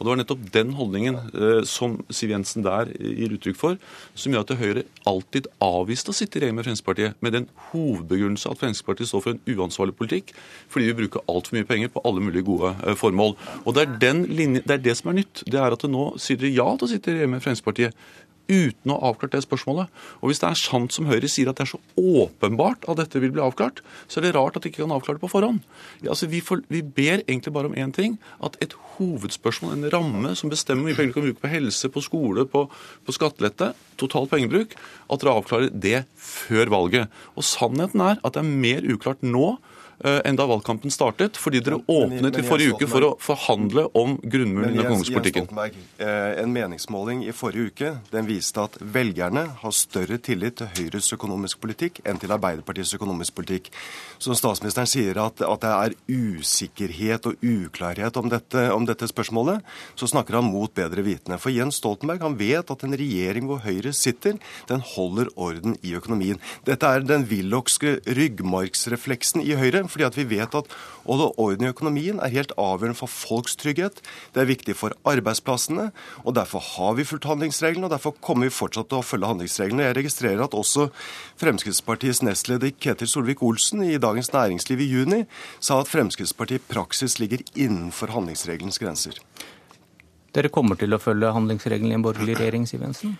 Og 0.00 0.06
Det 0.06 0.10
var 0.10 0.18
nettopp 0.22 0.44
den 0.54 0.70
holdningen 0.78 1.18
eh, 1.28 1.58
som 1.68 1.98
Siv 2.08 2.32
Jensen 2.32 2.64
der 2.64 2.88
gir 2.96 3.34
uttrykk 3.36 3.58
for, 3.60 3.76
som 4.16 4.32
gjør 4.32 4.46
at 4.46 4.54
Høyre 4.56 4.84
alltid 5.10 5.50
avviste 5.60 6.14
å 6.14 6.16
sitte 6.16 6.38
i 6.38 6.40
regjering 6.40 6.56
med 6.56 6.64
Fremskrittspartiet, 6.64 7.18
med 7.20 7.36
den 7.36 7.48
hovedbegrunnelse 7.68 8.48
at 8.48 8.62
Fremskrittspartiet 8.62 9.10
står 9.10 9.24
for 9.26 9.36
en 9.36 9.58
uansvarlig 9.60 9.96
politikk 9.98 10.32
fordi 10.72 10.88
vi 10.88 10.96
bruker 11.02 11.26
altfor 11.28 11.58
mye 11.58 11.68
penger 11.68 11.92
på 11.92 12.00
alle 12.08 12.24
mulige 12.24 12.48
gode 12.48 12.72
eh, 12.80 12.96
formål. 12.96 13.36
Og 13.66 13.76
det 13.76 13.84
er, 13.84 14.24
linje, 14.24 14.64
det 14.64 14.78
er, 14.78 14.82
det 14.88 14.96
som 14.96 15.12
er 15.12 15.20
nytt. 15.20 15.44
Det 15.44 15.60
er 15.60 15.76
at 15.76 15.86
nå 15.92 16.08
sier 16.16 16.40
dere 16.40 16.56
ja 16.56 16.68
til 16.80 16.88
å 16.88 16.92
sitte 16.94 17.12
i 17.12 17.18
regjering 17.18 17.36
med 17.36 17.44
Fremskrittspartiet 17.44 18.16
uten 18.50 18.92
å 18.92 18.96
ha 18.98 19.10
avklart 19.10 19.36
det 19.36 19.44
spørsmålet. 19.44 19.90
Og 20.20 20.30
Hvis 20.30 20.42
det 20.42 20.48
er 20.50 20.58
sant 20.58 20.94
som 20.94 21.08
Høyre 21.08 21.30
sier, 21.30 21.50
at 21.50 21.60
det 21.60 21.66
er 21.66 21.72
så 21.72 21.80
åpenbart 21.96 22.88
at 22.90 22.98
dette 23.00 23.22
vil 23.22 23.32
bli 23.34 23.44
avklart, 23.44 23.80
så 24.10 24.20
er 24.20 24.26
det 24.26 24.34
rart 24.36 24.58
at 24.58 24.66
de 24.66 24.72
ikke 24.72 24.82
kan 24.82 24.94
avklare 24.96 25.20
det 25.20 25.24
på 25.24 25.32
forhånd. 25.32 25.62
Ja, 26.02 26.12
altså, 26.14 26.28
vi, 26.30 26.42
får, 26.44 26.64
vi, 26.68 26.82
ber 26.82 27.22
egentlig 27.22 27.54
bare 27.54 27.70
om 27.70 27.78
én 27.78 27.94
ting. 27.94 28.18
At 28.44 28.58
et 28.64 28.74
hovedspørsmål, 28.98 29.76
en 29.78 29.90
ramme 29.94 30.34
som 30.38 30.52
bestemmer 30.52 30.84
hvor 30.84 30.90
mye 30.90 30.98
penger 30.98 31.14
du 31.14 31.18
kan 31.18 31.28
bruke 31.28 31.44
på 31.44 31.54
helse, 31.54 31.92
på 31.92 32.04
skole, 32.04 32.46
på, 32.50 32.66
på 33.06 33.16
skattelette, 33.16 33.72
total 34.00 34.28
pengebruk, 34.30 34.76
at 35.10 35.22
dere 35.22 35.36
avklarer 35.38 35.72
det 35.72 36.04
før 36.18 36.72
valget. 36.72 37.20
Og 37.36 37.46
Sannheten 37.46 38.02
er 38.04 38.20
at 38.20 38.36
det 38.36 38.42
er 38.42 38.62
mer 38.66 38.86
uklart 38.90 39.24
nå 39.26 39.58
enn 40.00 40.38
da 40.38 40.46
valgkampen 40.48 40.92
startet, 40.92 41.36
fordi 41.36 41.60
dere 41.64 41.80
åpnet 41.90 42.38
i 42.40 42.44
forrige 42.46 42.76
uke 42.76 42.88
for 42.88 43.04
å 43.04 43.10
forhandle 43.20 43.86
om 43.98 44.16
grunnmuren 44.22 44.72
i 44.72 44.78
den 44.78 44.86
økonomiske 44.86 45.16
politikken. 45.18 45.50
Eh, 46.00 46.40
en 46.40 46.52
meningsmåling 46.54 47.24
i 47.26 47.34
forrige 47.36 47.70
uke 47.70 47.90
den 48.12 48.28
viste 48.28 48.62
at 48.64 48.78
velgerne 48.80 49.44
har 49.60 49.74
større 49.76 50.16
tillit 50.22 50.56
til 50.60 50.70
Høyres 50.76 51.10
økonomisk 51.16 51.60
politikk 51.60 52.00
enn 52.08 52.20
til 52.20 52.32
Arbeiderpartiets 52.32 52.94
økonomisk 52.96 53.36
politikk. 53.36 53.68
Så 54.20 54.36
statsministeren 54.38 54.88
sier 54.88 55.20
at, 55.20 55.42
at 55.44 55.66
det 55.66 55.74
er 55.74 55.96
usikkerhet 56.08 57.28
og 57.28 57.44
uklarhet 57.44 58.16
om 58.20 58.32
dette, 58.32 58.66
om 58.72 58.88
dette, 58.88 59.08
spørsmålet, 59.10 59.64
så 59.98 60.08
snakker 60.08 60.38
han 60.38 60.48
mot 60.48 60.72
bedre 60.76 61.04
vitende. 61.04 61.40
For 61.42 61.52
Jens 61.52 61.80
Stoltenberg 61.80 62.24
han 62.24 62.38
vet 62.40 62.72
at 62.72 62.86
en 62.86 62.96
regjering 62.96 63.48
hvor 63.50 63.60
Høyre 63.64 63.92
sitter, 63.96 64.38
den 64.70 64.84
holder 64.94 65.28
orden 65.36 65.76
i 65.84 65.92
økonomien. 65.98 66.40
Dette 66.68 66.88
er 66.88 67.04
den 67.04 67.26
willochske 67.28 67.98
ryggmargsrefleksen 68.06 69.44
i 69.44 69.56
Høyre 69.58 69.84
fordi 69.90 70.06
at 70.06 70.16
vi 70.16 70.26
vet 70.30 70.54
at 70.56 70.70
orden 71.04 71.66
i 71.66 71.70
økonomien 71.70 72.20
er 72.22 72.32
helt 72.32 72.54
avgjørende 72.56 72.98
for 72.98 73.10
folks 73.10 73.56
trygghet. 73.60 74.00
Det 74.34 74.42
er 74.42 74.50
viktig 74.50 74.76
for 74.78 74.94
arbeidsplassene, 75.04 75.90
og 76.24 76.36
derfor 76.38 76.64
har 76.76 76.96
vi 76.98 77.04
fulgt 77.04 77.28
handlingsreglene. 77.28 77.86
og 77.86 77.90
derfor 77.90 78.14
kommer 78.20 78.46
vi 78.46 78.54
fortsatt 78.54 78.88
til 78.88 79.00
å 79.00 79.06
følge 79.06 79.26
handlingsreglene. 79.26 79.88
Jeg 79.88 79.96
registrerer 79.96 80.44
at 80.44 80.54
også 80.54 80.90
Fremskrittspartiets 81.40 82.22
nestleder 82.22 82.72
Ketil 82.80 83.08
Solvik-Olsen 83.08 83.84
i 83.84 83.98
Dagens 83.98 84.32
Næringsliv 84.32 84.80
i 84.80 84.90
juni 84.90 85.24
sa 85.60 85.80
at 85.80 85.88
Fremskrittspartiet 85.88 86.60
i 86.60 86.72
praksis 86.72 87.18
ligger 87.18 87.42
innenfor 87.54 88.12
handlingsregelens 88.14 88.78
grenser. 88.78 89.18
Dere 90.30 90.50
kommer 90.54 90.78
til 90.78 90.94
å 90.94 90.98
følge 91.02 91.32
handlingsregelen 91.34 91.90
i 91.90 91.96
en 91.96 92.04
borgerlig 92.04 92.36
regjering, 92.38 92.66
Siv 92.70 92.84
Jensen? 92.84 93.16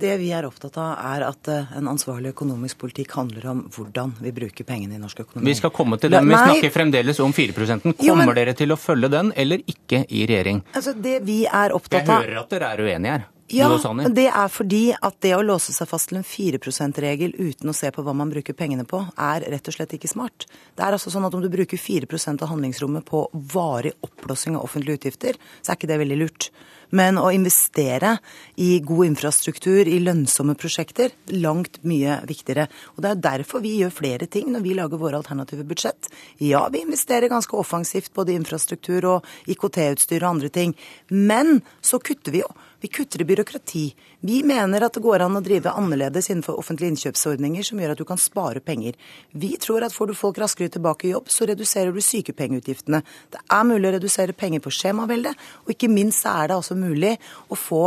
Det 0.00 0.14
vi 0.22 0.30
er 0.32 0.46
opptatt 0.48 0.78
av, 0.80 0.94
er 1.12 1.26
at 1.26 1.50
eh, 1.52 1.74
en 1.76 1.90
ansvarlig 1.92 2.32
økonomisk 2.32 2.80
politikk 2.80 3.12
handler 3.18 3.50
om 3.52 3.62
hvordan 3.74 4.14
vi 4.24 4.32
bruker 4.36 4.64
pengene 4.64 4.96
i 4.96 5.02
norsk 5.02 5.20
økonomi. 5.26 5.50
Vi 5.50 5.58
skal 5.58 5.74
komme 5.76 6.00
til 6.00 6.14
den. 6.16 6.30
Vi 6.30 6.38
snakker 6.38 6.72
fremdeles 6.72 7.20
om 7.20 7.36
4% 7.36 7.92
Kommer 8.00 8.24
men... 8.24 8.34
dere 8.38 8.56
til 8.56 8.72
å 8.72 8.80
følge 8.80 9.12
den, 9.12 9.34
eller 9.36 9.60
ikke, 9.68 10.06
i 10.08 10.24
regjering? 10.28 10.64
Altså, 10.72 10.96
det 10.96 11.18
vi 11.28 11.42
er 11.44 11.76
opptatt 11.76 12.08
av... 12.08 12.22
Jeg 12.24 12.30
hører 12.30 12.44
at 12.46 12.54
dere 12.56 12.72
er 12.72 12.86
uenige 12.86 13.18
her. 13.18 13.32
Ja, 13.52 13.68
det 14.10 14.26
er 14.26 14.48
fordi 14.50 14.90
at 14.94 15.18
det 15.22 15.30
å 15.36 15.42
låse 15.44 15.70
seg 15.74 15.86
fast 15.86 16.10
til 16.10 16.18
en 16.18 16.26
4 16.26 16.58
%-regel 16.58 17.36
uten 17.38 17.70
å 17.70 17.74
se 17.76 17.92
på 17.94 18.02
hva 18.02 18.14
man 18.16 18.30
bruker 18.32 18.56
pengene 18.58 18.86
på, 18.88 19.04
er 19.14 19.46
rett 19.52 19.70
og 19.70 19.76
slett 19.76 19.94
ikke 19.94 20.10
smart. 20.10 20.48
Det 20.74 20.82
er 20.82 20.96
altså 20.96 21.12
sånn 21.14 21.28
at 21.28 21.34
Om 21.36 21.42
du 21.44 21.50
bruker 21.52 21.78
4% 21.78 22.42
av 22.42 22.48
handlingsrommet 22.48 23.04
på 23.04 23.26
varig 23.52 23.92
oppblåsing 24.02 24.56
av 24.56 24.64
offentlige 24.64 24.98
utgifter, 24.98 25.36
så 25.60 25.72
er 25.72 25.78
ikke 25.78 25.90
det 25.90 26.00
veldig 26.00 26.18
lurt. 26.22 26.50
Men 26.94 27.18
å 27.18 27.30
investere 27.34 28.16
i 28.62 28.78
god 28.86 29.10
infrastruktur, 29.10 29.88
i 29.88 29.98
lønnsomme 30.02 30.54
prosjekter, 30.58 31.14
langt 31.34 31.80
mye 31.86 32.20
viktigere. 32.28 32.68
Og 32.94 33.02
Det 33.02 33.10
er 33.10 33.24
derfor 33.24 33.62
vi 33.62 33.76
gjør 33.80 33.94
flere 33.94 34.26
ting 34.26 34.52
når 34.52 34.62
vi 34.62 34.76
lager 34.78 34.98
våre 34.98 35.18
alternative 35.18 35.66
budsjett. 35.66 36.08
Ja, 36.38 36.68
vi 36.68 36.82
investerer 36.82 37.28
ganske 37.28 37.56
offensivt 37.56 38.14
både 38.14 38.32
i 38.32 38.38
infrastruktur 38.38 39.04
og 39.04 39.26
IKT-utstyr 39.46 40.22
og 40.22 40.36
andre 40.36 40.48
ting. 40.48 40.76
Men 41.10 41.62
så 41.82 41.98
kutter 41.98 42.32
vi 42.32 42.42
jo 42.44 42.50
vi 42.86 42.90
kutter 42.92 43.20
i 43.20 43.24
byråkrati. 43.24 43.94
Vi 44.20 44.42
mener 44.42 44.84
at 44.86 44.94
det 44.94 45.00
går 45.02 45.24
an 45.24 45.38
å 45.38 45.40
drive 45.42 45.72
annerledes 45.74 46.28
innenfor 46.30 46.58
offentlige 46.60 46.92
innkjøpsordninger 46.92 47.64
som 47.66 47.80
gjør 47.82 47.94
at 47.96 47.98
du 47.98 48.04
kan 48.06 48.20
spare 48.20 48.60
penger. 48.62 48.94
Vi 49.34 49.56
tror 49.58 49.82
at 49.82 49.94
får 49.94 50.12
du 50.12 50.14
folk 50.14 50.38
raskere 50.38 50.70
tilbake 50.70 51.08
i 51.08 51.10
jobb, 51.10 51.26
så 51.26 51.48
reduserer 51.50 51.90
du 51.90 51.98
sykepengeutgiftene. 51.98 53.00
Det 53.34 53.40
er 53.42 53.64
mulig 53.66 53.90
å 53.90 53.92
redusere 53.96 54.36
penger 54.38 54.62
på 54.62 54.70
skjemaveldet, 54.76 55.34
og 55.64 55.72
ikke 55.74 55.90
minst 55.90 56.28
er 56.30 56.52
det 56.52 56.60
altså 56.60 56.76
mulig 56.78 57.16
å 57.50 57.58
få 57.58 57.82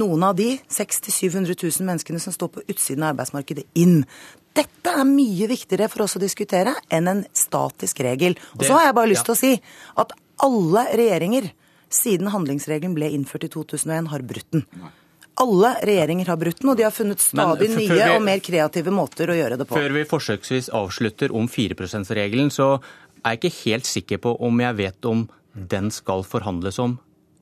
noen 0.00 0.24
av 0.30 0.40
de 0.40 0.48
600 0.64 1.12
000-700 1.12 1.60
000 1.60 1.90
menneskene 1.90 2.22
som 2.22 2.32
står 2.32 2.54
på 2.56 2.64
utsiden 2.72 3.04
av 3.04 3.12
arbeidsmarkedet, 3.12 3.66
inn. 3.76 4.00
Dette 4.56 4.96
er 4.96 5.04
mye 5.12 5.50
viktigere 5.52 5.90
for 5.92 6.06
oss 6.06 6.16
å 6.16 6.24
diskutere 6.24 6.72
enn 6.88 7.12
en 7.12 7.22
statisk 7.36 8.00
regel. 8.08 8.40
Og 8.56 8.64
så 8.64 8.78
har 8.78 8.88
jeg 8.88 8.98
bare 9.02 9.12
lyst 9.12 9.28
til 9.28 9.36
å 9.36 9.40
si 9.44 9.54
at 10.00 10.16
alle 10.48 10.88
regjeringer 10.96 11.52
siden 11.92 12.30
handlingsregelen 12.32 12.94
ble 12.96 13.10
innført 13.14 13.46
i 13.46 13.50
2001, 13.52 14.10
har 14.12 14.24
brutt 14.26 14.48
den. 14.54 14.66
Alle 15.36 15.74
regjeringer 15.84 16.30
har 16.32 16.38
brutt 16.40 16.62
den, 16.62 16.70
og 16.72 16.78
de 16.78 16.86
har 16.86 16.94
funnet 16.96 17.20
stadig 17.20 17.68
nye 17.74 17.88
vi, 17.92 18.04
og 18.14 18.22
mer 18.24 18.40
kreative 18.44 18.92
måter 18.94 19.30
å 19.30 19.36
gjøre 19.36 19.58
det 19.60 19.66
på. 19.68 19.76
Før 19.76 19.96
vi 19.98 20.04
forsøksvis 20.08 20.70
avslutter 20.74 21.34
om 21.36 21.48
4 21.50 21.76
%-regelen, 21.76 22.48
så 22.54 22.78
er 23.22 23.34
jeg 23.34 23.42
ikke 23.42 23.56
helt 23.64 23.90
sikker 23.90 24.22
på 24.24 24.36
om 24.46 24.62
jeg 24.64 24.78
vet 24.78 25.10
om 25.10 25.26
den 25.56 25.90
skal 25.92 26.24
forhandles 26.24 26.80
om 26.82 26.96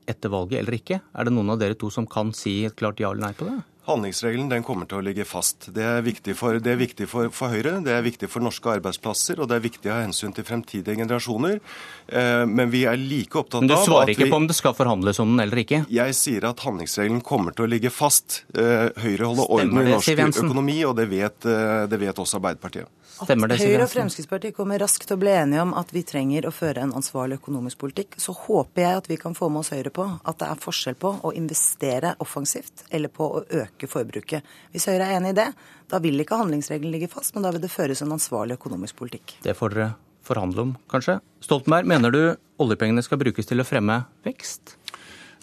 etter 0.09 0.31
valget 0.33 0.61
eller 0.61 0.77
ikke. 0.77 0.99
Er 1.15 1.27
det 1.27 1.33
noen 1.33 1.55
av 1.55 1.61
dere 1.61 1.77
to 1.79 1.89
som 1.93 2.07
kan 2.07 2.33
si 2.35 2.63
et 2.67 2.75
klart 2.77 2.99
ja 3.01 3.11
eller 3.11 3.29
nei 3.29 3.33
på 3.37 3.47
det? 3.47 3.57
Handlingsregelen 3.85 4.47
den 4.49 4.63
kommer 4.65 4.87
til 4.89 4.97
å 4.97 5.03
ligge 5.05 5.27
fast. 5.29 5.67
Det 5.75 5.83
er 5.85 6.01
viktig, 6.05 6.33
for, 6.39 6.57
det 6.57 6.71
er 6.73 6.79
viktig 6.79 7.05
for, 7.09 7.29
for, 7.33 7.53
Høyre, 7.53 7.77
det 7.85 7.93
er 7.93 8.01
viktig 8.05 8.29
for 8.33 8.41
norske 8.41 8.71
arbeidsplasser, 8.79 9.37
og 9.37 9.51
det 9.51 9.59
er 9.59 9.65
viktig 9.65 9.91
av 9.93 10.01
hensyn 10.01 10.33
til 10.33 10.47
fremtidige 10.47 10.97
generasjoner. 11.03 11.59
Eh, 12.07 12.45
men 12.49 12.73
vi 12.73 12.85
er 12.89 12.97
like 12.97 13.37
opptatt 13.37 13.61
av 13.61 13.67
Men 13.67 13.73
Du 13.75 13.77
svarer 13.85 14.13
ikke 14.15 14.25
vi, 14.25 14.33
på 14.33 14.41
om 14.41 14.49
det 14.49 14.57
skal 14.57 14.73
forhandles 14.77 15.21
om 15.21 15.35
den 15.35 15.45
eller 15.45 15.61
ikke? 15.61 15.83
Jeg 15.93 16.17
sier 16.17 16.49
at 16.49 16.65
handlingsregelen 16.65 17.21
kommer 17.25 17.53
til 17.53 17.67
å 17.67 17.71
ligge 17.75 17.93
fast. 17.93 18.41
Eh, 18.57 18.89
Høyre 19.05 19.29
holder 19.29 19.53
orden 19.59 19.81
i 19.83 19.87
norsk 19.93 20.41
økonomi, 20.41 20.79
og 20.89 20.97
det 20.97 21.09
vet, 21.13 21.45
eh, 21.45 21.85
det 21.91 22.01
vet 22.01 22.25
også 22.25 22.41
Arbeiderpartiet. 22.41 22.89
Stemmer 23.15 23.47
det, 23.47 23.61
Høyre 23.61 23.85
og 23.85 23.91
Fremskrittspartiet 23.93 24.55
kommer 24.57 24.81
raskt 24.81 25.05
til 25.07 25.15
å 25.15 25.21
bli 25.21 25.31
enige 25.31 25.61
om 25.63 25.71
at 25.79 25.93
vi 25.95 26.01
trenger 26.03 26.49
å 26.49 26.51
føre 26.51 26.83
en 26.83 26.91
ansvarlig 26.97 27.37
økonomisk 27.39 27.79
politikk. 27.85 28.17
Så 28.19 28.35
håper 28.35 28.83
jeg 28.83 29.03
at 29.03 29.07
vi 29.07 29.19
kan 29.21 29.37
få 29.37 29.47
med 29.53 29.61
oss 29.61 29.71
Høyre 29.71 29.93
på 29.95 30.09
at 30.19 30.41
det 30.41 30.49
er 30.49 30.59
forskjell 30.65 30.97
på 30.99 31.13
å 31.23 31.31
investere 31.37 32.15
offensivt 32.25 32.83
eller 32.89 33.13
på 33.13 33.29
å 33.37 33.45
øke 33.45 33.74
forbruket. 33.83 34.45
Hvis 34.71 34.87
Høyre 34.87 35.09
er 35.09 35.17
enig 35.17 35.33
i 35.33 35.39
det, 35.41 35.49
da 35.91 35.99
vil 36.03 36.23
ikke 36.23 36.39
handlingsregelen 36.39 36.93
ligge 36.95 37.11
fast, 37.11 37.35
men 37.35 37.43
da 37.43 37.51
vil 37.51 37.63
det 37.63 37.73
føres 37.73 38.01
en 38.01 38.15
ansvarlig 38.15 38.55
økonomisk 38.55 38.95
politikk. 39.03 39.35
Det 39.43 39.57
får 39.57 39.75
dere 39.75 39.91
forhandle 40.25 40.63
om, 40.63 40.73
kanskje. 40.89 41.19
Stoltenberg, 41.43 41.85
mener 41.91 42.15
du 42.15 42.21
oljepengene 42.63 43.03
skal 43.05 43.19
brukes 43.21 43.45
til 43.45 43.61
å 43.61 43.67
fremme 43.67 44.01
vekst? 44.25 44.77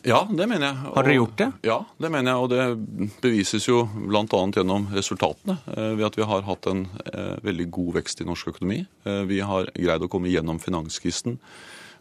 Ja, 0.02 0.24
det 0.26 0.48
mener 0.50 0.66
jeg. 0.66 0.78
Og, 0.88 0.96
Har 0.96 1.06
dere 1.06 1.14
gjort 1.14 1.36
det? 1.38 1.48
Ja, 1.62 1.76
det 2.02 2.08
mener 2.10 2.32
jeg. 2.32 2.42
Og 2.42 2.48
det 2.50 3.12
bevises 3.22 3.68
jo 3.68 3.84
bl.a. 3.94 4.24
gjennom 4.26 4.88
resultatene. 4.90 5.60
Eh, 5.76 5.92
ved 6.00 6.08
at 6.08 6.18
vi 6.18 6.26
har 6.26 6.42
hatt 6.48 6.66
en 6.72 6.88
eh, 7.06 7.36
veldig 7.46 7.68
god 7.76 7.92
vekst 8.00 8.24
i 8.24 8.26
norsk 8.26 8.50
økonomi. 8.54 8.80
Eh, 9.06 9.22
vi 9.30 9.38
har 9.46 9.70
greid 9.76 10.02
å 10.02 10.10
komme 10.10 10.32
gjennom 10.32 10.58
finanskrisen 10.62 11.38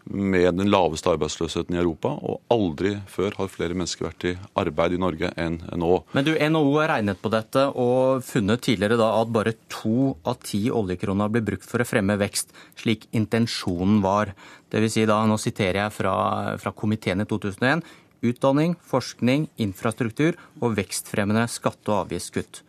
med 0.06 0.58
den 0.58 0.70
laveste 0.72 1.12
arbeidsløsheten 1.14 1.76
i 1.76 1.80
Europa. 1.82 2.14
Og 2.26 2.42
aldri 2.52 2.96
før 3.12 3.36
har 3.38 3.52
flere 3.52 3.78
mennesker 3.78 4.08
vært 4.08 4.26
i 4.30 4.34
arbeid 4.60 4.96
i 4.96 5.02
Norge 5.02 5.32
enn 5.40 5.60
nå. 5.78 5.92
Men 6.18 6.28
du, 6.28 6.34
NHO 6.36 6.74
har 6.80 6.94
regnet 6.96 7.22
på 7.22 7.32
dette 7.34 7.68
og 7.70 8.24
funnet 8.26 8.64
tidligere 8.66 9.00
da 9.00 9.12
at 9.20 9.34
bare 9.34 9.56
to 9.72 10.14
av 10.28 10.42
ti 10.46 10.64
oljekroner 10.74 11.32
blir 11.34 11.46
brukt 11.52 11.68
for 11.68 11.84
å 11.84 11.88
fremme 11.88 12.18
vekst, 12.22 12.56
slik 12.82 13.08
intensjonen 13.18 14.02
var. 14.06 14.34
Det 14.72 14.82
vil 14.84 14.94
si 14.94 15.06
da, 15.10 15.22
nå 15.28 15.38
siterer 15.42 15.84
jeg 15.86 15.98
fra, 16.00 16.16
fra 16.62 16.74
komiteen 16.76 17.24
i 17.24 17.30
2001, 17.30 17.86
utdanning, 18.32 18.76
forskning, 18.86 19.48
infrastruktur 19.62 20.38
og 20.62 20.76
vekstfremmende 20.78 21.48
skatte- 21.52 21.94
og 21.94 22.06
avgiftskutt. 22.06 22.62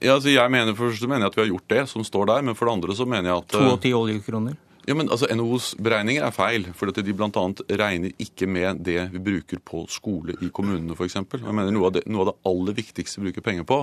Ja, 0.00 0.16
altså 0.16 0.32
jeg 0.32 0.50
mener 0.50 0.74
For 0.74 0.88
det 0.88 0.96
første 0.96 1.08
mener 1.10 1.26
jeg 1.26 1.30
at 1.30 1.36
vi 1.36 1.42
har 1.44 1.50
gjort 1.52 1.68
det 1.70 1.82
som 1.92 2.04
står 2.06 2.30
der, 2.32 2.46
men 2.46 2.56
for 2.58 2.66
det 2.66 2.72
andre 2.74 2.96
så 2.98 3.06
mener 3.06 3.30
jeg 3.30 3.42
at 3.44 3.52
To 3.54 3.66
av 3.70 3.82
ti 3.82 3.92
oljekroner? 3.94 4.56
Ja, 4.86 4.94
men 4.94 5.08
altså 5.10 5.26
NHOs 5.34 5.72
beregninger 5.82 6.22
er 6.22 6.34
feil. 6.34 6.68
For 6.78 6.92
de 6.94 7.14
bl.a. 7.16 7.44
regner 7.80 8.12
ikke 8.22 8.46
med 8.46 8.84
det 8.86 9.00
vi 9.16 9.22
bruker 9.28 9.58
på 9.66 9.82
skole 9.90 10.36
i 10.38 10.50
kommunene 10.54 10.94
f.eks. 10.94 11.16
Noe, 11.42 11.88
av 11.88 11.96
det, 11.96 12.04
noe 12.06 12.22
av 12.22 12.28
det 12.30 12.36
aller 12.46 12.76
viktigste 12.76 13.18
vi 13.18 13.26
bruker 13.26 13.42
penger 13.48 13.66
på, 13.66 13.80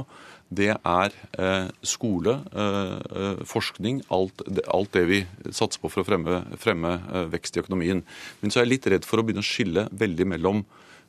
det 0.47 0.69
er 0.71 1.17
eh, 1.35 1.67
skole, 1.83 2.37
eh, 2.55 2.95
eh, 3.19 3.43
forskning, 3.49 3.99
alt 4.15 4.45
det, 4.47 4.63
alt 4.71 4.95
det, 4.95 5.03
vi 5.09 5.19
satser 5.51 5.83
på 5.83 5.91
for 5.91 6.05
å 6.05 6.07
fremme, 6.07 6.39
fremme 6.61 6.93
eh, 7.01 7.27
vekst 7.35 7.59
i 7.59 7.65
økonomien. 7.65 8.05
Men 8.39 8.53
så 8.53 8.61
er 8.61 8.67
jeg 8.67 8.77
litt 8.77 8.89
redd 8.95 9.09
for 9.09 9.19
å 9.19 9.27
begynne 9.27 9.43
å 9.43 9.49
skille 9.49 9.89
veldig 9.91 10.29
mellom 10.37 10.63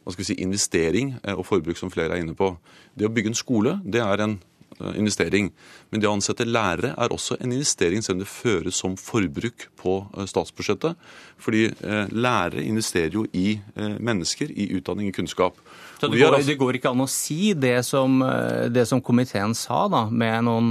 hva 0.05 0.13
skal 0.13 0.25
vi 0.25 0.31
si, 0.33 0.41
investering 0.43 1.15
eh, 1.23 1.39
og 1.39 1.47
forbruk, 1.47 1.79
som 1.79 1.93
flere 1.95 2.19
er 2.19 2.25
inne 2.25 2.35
på. 2.35 2.51
Det 2.99 3.07
å 3.07 3.15
bygge 3.15 3.31
en 3.31 3.39
skole, 3.39 3.79
det 3.87 4.03
er 4.03 4.27
en 4.27 4.41
investering. 4.95 5.51
Men 5.91 6.03
det 6.03 6.09
å 6.09 6.15
ansette 6.17 6.47
lærere 6.49 6.95
er 6.97 7.15
også 7.15 7.39
en 7.39 7.53
investering, 7.53 8.03
selv 8.03 8.19
om 8.19 8.25
det 8.25 8.31
føres 8.31 8.81
som 8.81 8.97
forbruk 9.01 9.69
på 9.81 10.01
eh, 10.17 10.27
statsbudsjettet. 10.31 10.99
Fordi 11.45 11.67
eh, 11.71 12.13
lærere 12.13 12.65
investerer 12.65 13.19
jo 13.19 13.27
i 13.33 13.59
mennesker, 13.75 14.51
i 14.51 14.71
utdanning, 14.79 15.11
i 15.11 15.17
kunnskap. 15.17 15.59
Så 16.01 16.11
det 16.11 16.21
går, 16.21 16.41
det 16.45 16.59
går 16.61 16.79
ikke 16.79 16.93
an 16.93 17.05
å 17.05 17.11
si 17.11 17.55
det 17.57 17.79
som, 17.87 18.19
det 18.73 18.85
som 18.91 19.01
komiteen 19.03 19.55
sa, 19.57 19.85
da, 19.93 20.05
med 20.11 20.45
noen 20.49 20.71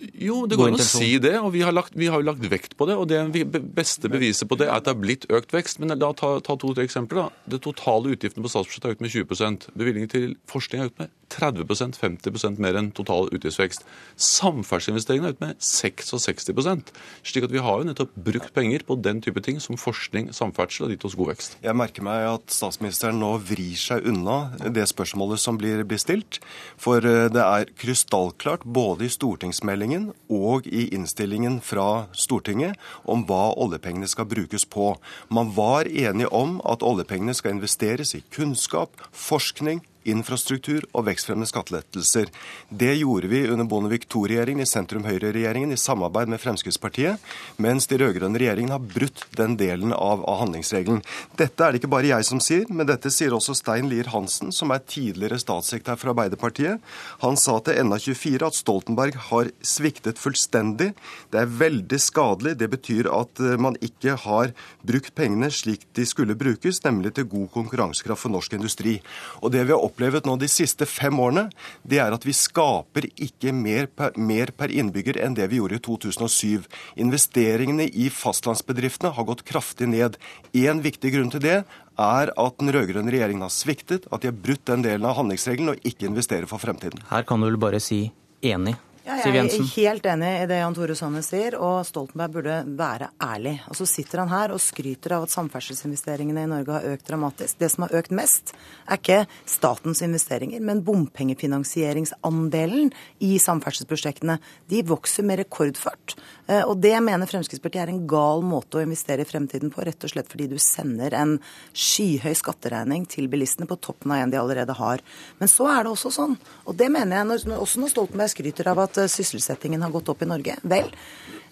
jo, 0.00 0.46
det 0.48 0.56
går 0.56 0.70
an 0.70 0.78
å 0.80 0.84
si 0.84 1.10
det, 1.20 1.34
og 1.40 1.50
vi 1.52 1.60
har, 1.64 1.74
lagt, 1.76 1.92
vi 1.98 2.08
har, 2.08 2.22
jo 2.22 2.28
lagt 2.30 2.44
vekt 2.48 2.76
på 2.80 2.86
det. 2.88 2.96
og 2.96 3.10
Det 3.10 3.44
beste 3.76 4.08
beviset 4.08 4.48
på 4.48 4.56
det 4.56 4.70
er 4.70 4.78
at 4.78 4.86
det 4.86 4.94
har 4.94 5.00
blitt 5.00 5.26
økt 5.28 5.52
vekst. 5.52 5.80
Men 5.82 5.92
la 6.00 6.12
ta, 6.16 6.32
ta 6.44 6.56
to-tre 6.56 6.86
eksempler. 6.88 7.26
da. 7.28 7.52
Det 7.56 7.60
totale 7.66 8.14
utgiftene 8.14 8.44
på 8.44 8.52
statsbudsjettet 8.52 8.88
har 8.88 8.96
økt 8.96 9.04
med 9.04 9.12
20% 9.12 9.68
Bevilgningen 9.76 10.12
til 10.12 10.28
forskning 10.48 10.82
har 10.82 10.90
økt 10.90 11.02
med 11.02 11.12
30% 11.30 11.98
50% 12.00 12.58
mer 12.62 12.78
enn 12.80 12.90
total 12.96 13.28
utgiftsvekst. 13.30 13.84
Samferdselsinvesteringene 14.16 15.28
har 15.28 15.36
økt 15.36 15.44
med 15.44 15.60
66% 15.62 16.90
Slik 17.26 17.46
at 17.46 17.52
vi 17.54 17.62
har 17.62 17.80
jo 17.80 17.88
nettopp 17.90 18.16
brukt 18.16 18.54
penger 18.56 18.82
på 18.86 18.96
den 19.04 19.20
type 19.22 19.42
ting 19.44 19.60
som 19.62 19.78
forskning, 19.80 20.32
samferdsel 20.34 20.88
og 20.88 20.94
gitt 20.94 21.06
oss 21.06 21.16
god 21.18 21.32
vekst. 21.34 21.58
Jeg 21.62 21.76
merker 21.76 22.06
meg 22.06 22.26
at 22.30 22.54
statsministeren 22.54 23.20
nå 23.20 23.34
vrir 23.46 23.76
seg 23.78 24.08
unna 24.08 24.56
det 24.64 24.88
spørsmålet 24.90 25.42
som 25.42 25.60
blir, 25.60 25.84
blir 25.88 26.00
stilt. 26.00 26.40
For 26.80 27.04
eh, 27.04 27.28
det 27.32 27.44
er 27.44 27.70
krystallklart 27.78 28.64
både 28.64 29.06
i 29.06 29.12
stortingsmeldingen 29.12 29.89
regjeringen 29.90 30.12
og 30.30 30.66
i 30.66 30.88
innstillingen 30.94 31.60
fra 31.60 32.06
Stortinget 32.12 32.78
om 33.04 33.24
hva 33.26 33.54
oljepengene 33.58 34.08
skal 34.08 34.26
brukes 34.26 34.64
på. 34.64 34.96
Man 35.28 35.52
var 35.56 35.86
enige 35.86 36.30
om 36.30 36.60
at 36.64 36.82
oljepengene 36.82 37.34
skal 37.34 37.56
investeres 37.56 38.14
i 38.14 38.22
kunnskap, 38.30 38.94
forskning, 39.12 39.82
infrastruktur 40.08 40.84
og 40.94 41.06
vekstfremmende 41.08 41.48
skattelettelser. 41.50 42.30
Det 42.68 42.92
gjorde 43.00 43.30
vi 43.30 43.42
under 43.48 43.68
Bondevik 43.68 44.06
II-regjeringen, 44.08 44.64
i 44.64 44.68
sentrum-høyre-regjeringen, 44.68 45.72
i 45.72 45.80
samarbeid 45.80 46.30
med 46.32 46.40
Fremskrittspartiet, 46.42 47.20
mens 47.60 47.88
de 47.90 47.98
rød-grønne 48.00 48.40
regjeringene 48.40 48.76
har 48.76 48.86
brutt 48.94 49.24
den 49.36 49.56
delen 49.60 49.94
av, 49.96 50.24
av, 50.24 50.40
handlingsregelen. 50.44 51.02
Dette 51.38 51.64
er 51.64 51.72
det 51.72 51.82
ikke 51.82 51.92
bare 51.92 52.12
jeg 52.12 52.28
som 52.28 52.40
sier, 52.44 52.66
men 52.70 52.88
dette 52.88 53.12
sier 53.12 53.34
også 53.36 53.56
Stein 53.58 53.90
Lier 53.90 54.10
Hansen, 54.14 54.54
som 54.54 54.72
er 54.74 54.84
tidligere 54.86 55.40
statssekretær 55.40 56.00
for 56.00 56.14
Arbeiderpartiet. 56.14 56.80
Han 57.24 57.38
sa 57.40 57.58
til 57.64 57.80
NA24 57.84 58.48
at 58.48 58.58
Stoltenberg 58.58 59.18
har 59.30 59.52
sviktet 59.66 60.20
fullstendig. 60.20 60.92
Det 61.32 61.42
er 61.42 61.52
veldig 61.60 62.00
skadelig. 62.00 62.56
Det 62.60 62.70
betyr 62.72 63.10
at 63.12 63.42
eh, 63.44 63.58
man 63.60 63.76
ikke 63.84 64.16
har 64.24 64.54
brukt 64.86 65.14
pengene 65.16 65.50
slik 65.52 65.86
de 65.96 66.06
skulle 66.08 66.38
brukes, 66.38 66.82
nemlig 66.86 67.14
til 67.16 67.28
god 67.30 67.48
konkurransekraft 67.54 68.24
for 68.24 68.32
norsk 68.32 68.56
industri. 68.56 68.98
Og 69.40 69.52
det 69.54 69.66
vi 69.66 69.74
har 69.74 69.84
opplevd 69.90 70.28
nå 70.28 70.38
de 70.40 70.48
siste 70.50 70.86
fem 70.88 71.18
årene, 71.20 71.48
det 71.82 72.00
er 72.00 72.14
at 72.14 72.24
vi 72.26 72.34
skaper 72.36 73.10
ikke 73.12 73.52
mer 73.56 73.90
per, 73.92 74.16
mer 74.16 74.54
per 74.56 74.72
innbygger 74.72 75.20
enn 75.20 75.36
det 75.36 75.50
vi 75.52 75.60
gjorde 75.60 75.80
i 75.80 75.84
2007. 75.84 76.66
Investeringene 77.04 77.88
i 77.90 78.08
fastlandsbedriftene 78.14 79.12
har 79.16 79.28
gått 79.28 79.44
kraftig 79.48 79.90
ned. 79.90 80.18
En 80.56 80.82
viktig 80.84 81.14
grunn 81.16 81.32
til 81.34 81.44
det 81.44 81.58
er 82.00 82.32
at 82.32 82.60
den 82.60 82.72
rød-grønne 82.72 83.12
regjeringen 83.12 83.44
har 83.44 83.52
sviktet, 83.52 84.06
at 84.10 84.22
de 84.22 84.30
har 84.30 84.38
brutt 84.46 84.64
den 84.70 84.86
delen 84.86 85.08
av 85.08 85.18
handlingsregelen 85.18 85.74
og 85.74 85.82
ikke 85.86 86.08
investerer 86.08 86.48
for 86.50 86.62
fremtiden. 86.62 87.02
Her 87.10 87.26
kan 87.28 87.42
du 87.42 87.50
vel 87.50 87.60
bare 87.60 87.82
si 87.82 88.06
enig? 88.46 88.78
Siv 89.10 89.34
Jeg 89.34 89.50
er 89.50 89.64
helt 89.74 90.04
enig 90.06 90.28
i 90.38 90.46
det 90.46 90.60
Jan 90.60 90.74
Tore 90.76 90.94
Sanner 90.94 91.24
sier, 91.26 91.56
og 91.58 91.80
Stoltenberg 91.88 92.30
burde 92.36 92.58
være 92.78 93.08
ærlig. 93.24 93.56
Og 93.66 93.74
så 93.78 93.84
sitter 93.88 94.20
han 94.22 94.30
her 94.30 94.52
og 94.54 94.60
skryter 94.62 95.16
av 95.16 95.24
at 95.26 95.32
samferdselsinvesteringene 95.34 96.44
i 96.46 96.50
Norge 96.50 96.72
har 96.76 96.86
økt 96.92 97.08
dramatisk. 97.10 97.58
Det 97.58 97.70
som 97.72 97.82
har 97.86 97.96
økt 97.98 98.12
mest, 98.14 98.52
er 98.86 98.96
ikke 99.00 99.26
statens 99.50 100.02
investeringer, 100.06 100.60
men 100.62 100.84
bompengefinansieringsandelen 100.86 102.92
i 103.26 103.32
samferdselsprosjektene. 103.42 104.36
De 104.70 104.78
vokser 104.86 105.26
med 105.26 105.42
rekordfart. 105.42 106.14
Eh, 106.46 106.62
Og 106.70 106.76
det 106.78 106.94
mener 107.02 107.26
Fremskrittspartiet 107.26 107.82
er 107.82 107.90
en 107.90 108.06
gal 108.06 108.46
måte 108.46 108.78
å 108.78 108.84
investere 108.84 109.22
i 109.24 109.28
fremtiden 109.28 109.70
på, 109.74 109.82
rett 109.86 110.04
og 110.06 110.10
slett 110.14 110.30
fordi 110.30 110.46
du 110.52 110.58
sender 110.62 111.10
en 111.18 111.32
skyhøy 111.74 112.34
skatteregning 112.38 113.02
til 113.10 113.26
bilistene 113.32 113.66
på 113.66 113.80
toppen 113.82 114.12
av 114.14 114.18
en 114.22 114.30
de 114.30 114.38
allerede 114.38 114.74
har. 114.78 114.98
Men 115.40 115.48
så 115.50 115.64
er 115.72 115.80
det 115.84 115.92
også 115.96 116.10
sånn, 116.14 116.38
og 116.66 116.72
det 116.78 116.88
mener 116.92 117.16
jeg 117.16 117.26
når, 117.26 117.38
også 117.58 117.80
når 117.82 117.90
Stoltenberg 117.96 118.30
skryter 118.30 118.66
av 118.70 118.78
at 118.86 118.99
eh, 119.00 119.10
sysselsettingen 119.10 119.82
har 119.82 119.92
gått 119.94 120.08
opp 120.12 120.22
i 120.22 120.28
Norge. 120.28 120.56
Vel, 120.62 120.88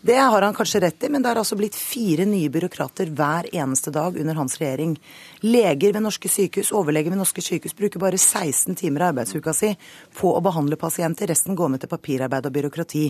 det 0.01 0.15
har 0.15 0.43
han 0.43 0.55
kanskje 0.55 0.81
rett 0.81 1.05
i, 1.05 1.09
men 1.11 1.23
det 1.23 1.33
har 1.33 1.41
altså 1.41 1.57
blitt 1.59 1.75
fire 1.75 2.23
nye 2.29 2.51
byråkrater 2.55 3.11
hver 3.19 3.49
eneste 3.51 3.91
dag 3.91 4.17
under 4.21 4.39
hans 4.39 4.59
regjering. 4.61 4.95
Leger 5.43 5.97
ved 5.97 6.05
norske 6.05 6.31
sykehus, 6.31 6.71
overleger 6.73 7.11
ved 7.11 7.19
norske 7.19 7.43
sykehus 7.43 7.75
bruker 7.77 8.03
bare 8.03 8.19
16 8.19 8.79
timer 8.79 9.07
av 9.07 9.15
arbeidsuka 9.15 9.55
si 9.57 9.73
på 10.21 10.31
å 10.37 10.43
behandle 10.45 10.79
pasienter. 10.79 11.27
Resten 11.33 11.59
går 11.59 11.75
med 11.75 11.83
til 11.83 11.91
papirarbeid 11.91 12.47
og 12.47 12.55
byråkrati. 12.55 13.09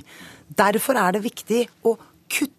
Derfor 0.48 1.02
er 1.02 1.18
det 1.18 1.26
viktig 1.28 1.66
å 1.84 1.98
kutte 2.28 2.57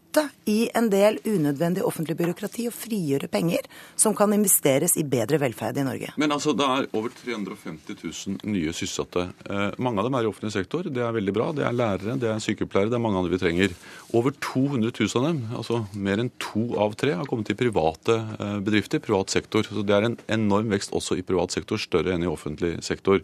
i 0.49 0.69
en 0.75 0.89
del 0.91 1.19
unødvendig 1.25 1.83
offentlig 1.85 2.15
byråkrati 2.19 2.67
og 2.69 2.75
frigjøre 2.75 3.29
penger 3.31 3.67
som 3.99 4.15
kan 4.17 4.33
investeres 4.35 4.95
i 4.99 5.05
bedre 5.07 5.39
velferd 5.41 5.79
i 5.79 5.85
Norge. 5.85 6.11
Men 6.19 6.33
altså, 6.35 6.53
det 6.57 6.65
er 6.65 6.87
over 6.97 7.13
350 7.15 7.99
000 8.03 8.49
nye 8.49 8.73
sysselsatte. 8.73 9.27
Eh, 9.49 9.65
mange 9.81 10.01
av 10.01 10.09
dem 10.09 10.17
er 10.19 10.27
i 10.27 10.31
offentlig 10.31 10.53
sektor. 10.55 10.89
Det 10.89 11.03
er 11.05 11.15
veldig 11.15 11.35
bra. 11.35 11.49
Det 11.55 11.65
er 11.67 11.75
lærere, 11.75 12.17
det 12.21 12.31
er 12.31 12.43
sykepleiere, 12.43 12.91
det 12.91 12.99
er 12.99 13.05
mange 13.05 13.21
andre 13.21 13.33
vi 13.35 13.41
trenger. 13.41 13.75
Over 14.17 14.35
200 14.37 14.93
000 14.93 15.21
av 15.21 15.27
dem, 15.29 15.41
altså 15.61 15.81
mer 15.93 16.23
enn 16.23 16.33
to 16.41 16.65
av 16.81 16.97
tre, 16.99 17.15
har 17.19 17.29
kommet 17.29 17.49
til 17.49 17.59
private 17.59 18.19
eh, 18.39 18.59
bedrifter, 18.65 19.03
privat 19.03 19.33
sektor. 19.35 19.67
Så 19.67 19.85
det 19.85 19.97
er 19.97 20.09
en 20.09 20.19
enorm 20.39 20.71
vekst 20.73 20.95
også 20.95 21.19
i 21.19 21.25
privat 21.25 21.55
sektor, 21.55 21.81
større 21.81 22.15
enn 22.15 22.25
i 22.25 22.31
offentlig 22.31 22.77
sektor. 22.85 23.21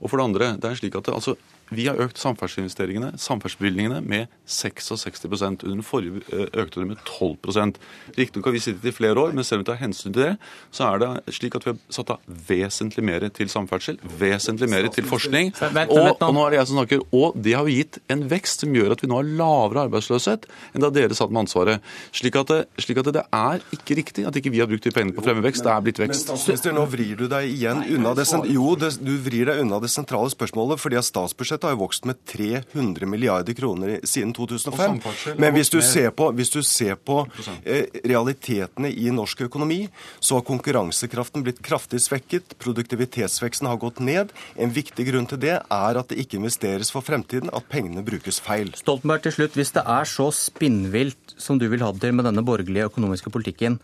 Og 0.00 0.08
for 0.08 0.16
det 0.16 0.28
andre, 0.30 0.52
det 0.60 0.70
er 0.70 0.78
slik 0.80 0.96
at 0.98 1.08
det, 1.08 1.16
altså, 1.16 1.36
vi 1.74 1.86
har 1.88 1.98
økt 2.02 2.18
samferdselsinvesteringene, 2.20 3.12
samferdselsbevilgningene, 3.20 4.00
med 4.00 4.30
66 4.46 5.24
Under 5.24 5.64
den 5.64 5.82
forrige 5.86 6.22
eh, 6.32 6.48
økte 6.62 6.80
det 6.80 6.88
med 6.88 7.02
12% 7.06 7.78
Riktignok 8.16 8.48
har 8.48 8.54
vi 8.54 8.62
sittet 8.62 8.88
i 8.90 8.94
flere 8.94 9.18
år, 9.20 9.34
men 9.36 9.44
selv 9.44 9.60
om 9.60 9.64
vi 9.64 9.70
tar 9.70 9.80
hensyn 9.80 10.12
til 10.12 10.22
det, 10.22 10.32
så 10.74 10.88
er 10.88 11.02
det 11.02 11.34
slik 11.36 11.56
at 11.58 11.66
vi 11.66 11.72
har 11.74 11.78
satt 11.92 12.12
av 12.14 12.24
vesentlig 12.48 13.04
mer 13.06 13.26
til 13.34 13.50
samferdsel, 13.52 14.00
vesentlig 14.20 14.70
mer 14.70 14.88
til 14.92 15.06
forskning. 15.06 15.52
Og, 15.60 16.16
og 16.16 16.34
nå 16.34 16.46
er 16.46 16.54
det 16.54 16.60
jeg 16.60 16.70
som 16.70 16.80
snakker, 16.80 17.04
og 17.14 17.38
det 17.38 17.54
har 17.56 17.68
jo 17.68 17.76
gitt 17.76 18.00
en 18.10 18.24
vekst 18.30 18.64
som 18.64 18.74
gjør 18.74 18.96
at 18.96 19.04
vi 19.04 19.10
nå 19.10 19.20
har 19.20 19.30
lavere 19.40 19.86
arbeidsløshet 19.88 20.48
enn 20.74 20.84
da 20.84 20.92
dere 20.94 21.16
satt 21.16 21.32
med 21.32 21.44
ansvaret. 21.44 21.84
Slik 22.16 22.38
at, 22.40 22.50
det, 22.50 22.82
slik 22.82 23.00
at 23.02 23.10
det, 23.10 23.16
det 23.20 23.26
er 23.36 23.62
ikke 23.76 23.98
riktig 24.00 24.26
at 24.28 24.36
ikke 24.40 24.52
vi 24.52 24.62
har 24.62 24.70
brukt 24.70 24.86
de 24.86 24.94
pengene 24.94 25.16
på 25.16 25.22
å 25.22 25.28
fremme 25.28 25.44
vekst. 25.44 25.66
Det 25.66 25.74
er 25.74 25.86
blitt 25.86 26.02
vekst. 26.02 26.30
Men 26.30 26.70
men 26.70 26.78
nå 26.78 26.84
vrir 26.90 27.16
du 27.18 27.26
deg 27.30 27.48
igjen 27.50 27.82
unna 27.96 28.12
det, 28.14 28.26
jo, 28.50 28.74
det, 28.78 28.92
du 29.02 29.12
vrir 29.24 29.48
deg 29.50 29.62
unna 29.64 29.80
det 29.82 29.90
sentrale 29.92 30.30
spørsmålet, 30.32 30.80
fordi 30.80 30.98
at 31.00 31.06
statsbudsjettet 31.08 31.59
har 31.66 31.74
jo 31.74 31.80
vokst 31.82 32.06
med 32.08 32.18
300 32.28 33.06
milliarder 33.10 33.56
kroner 33.56 34.00
siden 34.04 34.32
2005. 34.36 35.00
Men 35.40 35.54
hvis 35.56 35.72
du 35.72 35.80
ser 35.84 36.10
på, 36.16 36.30
hvis 36.36 36.52
du 36.54 36.60
ser 36.66 36.96
på 36.96 37.22
eh, 37.64 37.86
realitetene 38.04 38.90
i 38.90 39.10
norsk 39.14 39.44
økonomi, 39.48 39.82
så 40.20 40.38
har 40.38 40.46
konkurransekraften 40.48 41.44
blitt 41.46 41.62
kraftig 41.64 42.02
svekket, 42.04 42.56
produktivitetsveksten 42.62 43.68
har 43.70 43.80
gått 43.82 44.02
ned. 44.04 44.34
En 44.56 44.74
viktig 44.74 45.06
grunn 45.10 45.28
til 45.30 45.42
det 45.42 45.56
er 45.60 46.00
at 46.00 46.10
det 46.10 46.20
ikke 46.22 46.40
investeres 46.40 46.92
for 46.94 47.04
fremtiden, 47.06 47.52
at 47.54 47.68
pengene 47.70 48.04
brukes 48.06 48.40
feil. 48.42 48.72
Stoltenberg 48.78 49.24
til 49.26 49.38
slutt, 49.38 49.56
hvis 49.58 49.74
det 49.76 49.86
er 49.86 50.08
så 50.08 50.30
spinnvilt 50.34 51.36
som 51.40 51.60
du 51.60 51.68
vil 51.70 51.84
ha 51.84 51.92
det 51.94 52.04
til 52.04 52.16
med 52.16 52.28
denne 52.28 52.44
borgerlige 52.46 52.90
økonomiske 52.90 53.32
politikken, 53.32 53.80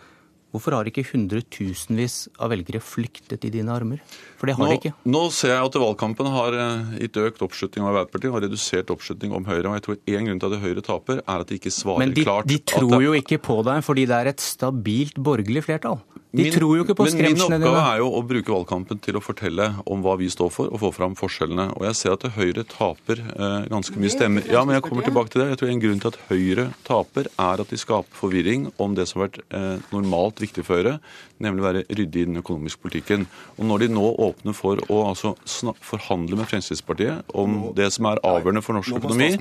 hvorfor 0.57 0.75
har 0.79 0.89
ikke 0.91 1.05
hundretusenvis 1.13 2.17
av 2.43 2.51
velgere 2.53 2.81
flyktet 2.83 3.45
i 3.47 3.51
dine 3.55 3.71
armer? 3.75 4.01
For 4.41 4.49
det 4.51 4.57
har 4.59 4.65
Nå, 4.67 4.71
de 4.73 4.79
ikke. 4.81 4.95
nå 5.13 5.23
ser 5.37 5.53
jeg 5.55 5.69
at 5.69 5.79
valgkampen 5.85 6.31
har 6.33 6.57
eh, 6.57 6.97
gitt 7.05 7.21
økt 7.23 7.45
oppslutning 7.47 7.85
om 7.85 7.91
Arbeiderpartiet 7.93 8.33
og 8.35 8.43
redusert 8.47 8.93
oppslutning 8.97 9.37
om 9.37 9.45
Høyre. 9.49 9.69
og 9.71 9.79
jeg 9.79 9.87
tror 9.87 9.97
En 10.17 10.27
grunn 10.31 10.41
til 10.43 10.53
at 10.57 10.61
Høyre 10.65 10.83
taper, 10.87 11.23
er 11.23 11.41
at 11.45 11.47
de 11.53 11.59
ikke 11.61 11.73
svarer 11.75 11.99
Men 12.03 12.15
de, 12.17 12.25
klart. 12.25 12.47
de 12.51 12.59
tror 12.59 12.91
det- 12.97 13.03
jo 13.07 13.13
ikke 13.21 13.39
på 13.39 13.63
deg 13.65 13.85
fordi 13.85 14.07
det 14.07 14.17
er 14.17 14.27
et 14.33 14.41
stabilt 14.41 15.15
borgerlig 15.23 15.63
flertall. 15.65 16.01
De 16.33 16.43
Min- 16.43 16.53
tror 16.53 16.77
jo 16.77 16.85
ikke 16.85 16.95
på 16.99 17.05
men 17.07 17.17
min 17.17 17.41
oppgave 17.41 17.81
er 17.95 17.99
jo 18.03 18.09
å 18.19 18.21
bruke 18.27 18.51
valgkampen 18.53 18.99
til 19.01 19.17
å 19.17 19.23
fortelle 19.23 19.69
om 19.87 20.03
hva 20.05 20.17
vi 20.19 20.27
står 20.29 20.51
for, 20.53 20.69
og 20.75 20.81
få 20.83 20.91
fram 20.93 21.15
forskjellene. 21.17 21.69
Og 21.79 21.87
jeg 21.87 21.95
ser 21.97 22.13
at 22.17 22.27
Høyre 22.37 22.65
taper 22.67 23.23
eh, 23.23 23.69
ganske 23.71 23.97
mye 23.97 24.11
stemmer. 24.13 24.45
Ja, 24.51 24.65
men 24.67 24.75
jeg 24.77 24.85
kommer 24.85 25.07
tilbake 25.07 25.31
til 25.33 25.41
det. 25.45 25.49
Jeg 25.55 25.61
tror 25.63 25.71
En 25.71 25.81
grunn 25.81 26.03
til 26.03 26.11
at 26.13 26.19
Høyre 26.29 26.67
taper, 26.85 27.31
er 27.39 27.63
at 27.63 27.73
de 27.73 27.79
skaper 27.81 28.11
forvirring 28.19 28.69
om 28.83 28.95
det 28.99 29.07
som 29.09 29.23
har 29.23 29.31
vært 29.31 29.41
eh, 29.55 29.79
normalt 29.95 30.43
viktig 30.43 30.67
for 30.67 30.77
Høyre, 30.83 30.99
nemlig 31.41 31.63
å 31.63 31.69
være 31.71 31.85
ryddig 31.89 32.27
i 32.27 32.29
den 32.29 32.43
økonomiske 32.43 32.83
politikken. 32.85 33.27
Og 33.57 33.65
Når 33.71 33.87
de 33.87 33.89
nå 33.97 34.05
åpner 34.29 34.53
for 34.57 34.83
å 34.93 35.03
altså, 35.09 35.37
forhandle 35.81 36.37
med 36.37 36.51
Fremskrittspartiet 36.51 37.33
om 37.35 37.71
det 37.77 37.89
som 37.95 38.11
er 38.13 38.21
avgjørende 38.27 38.65
for 38.67 38.77
norsk 38.77 38.93
nå 38.93 39.01
økonomi. 39.01 39.33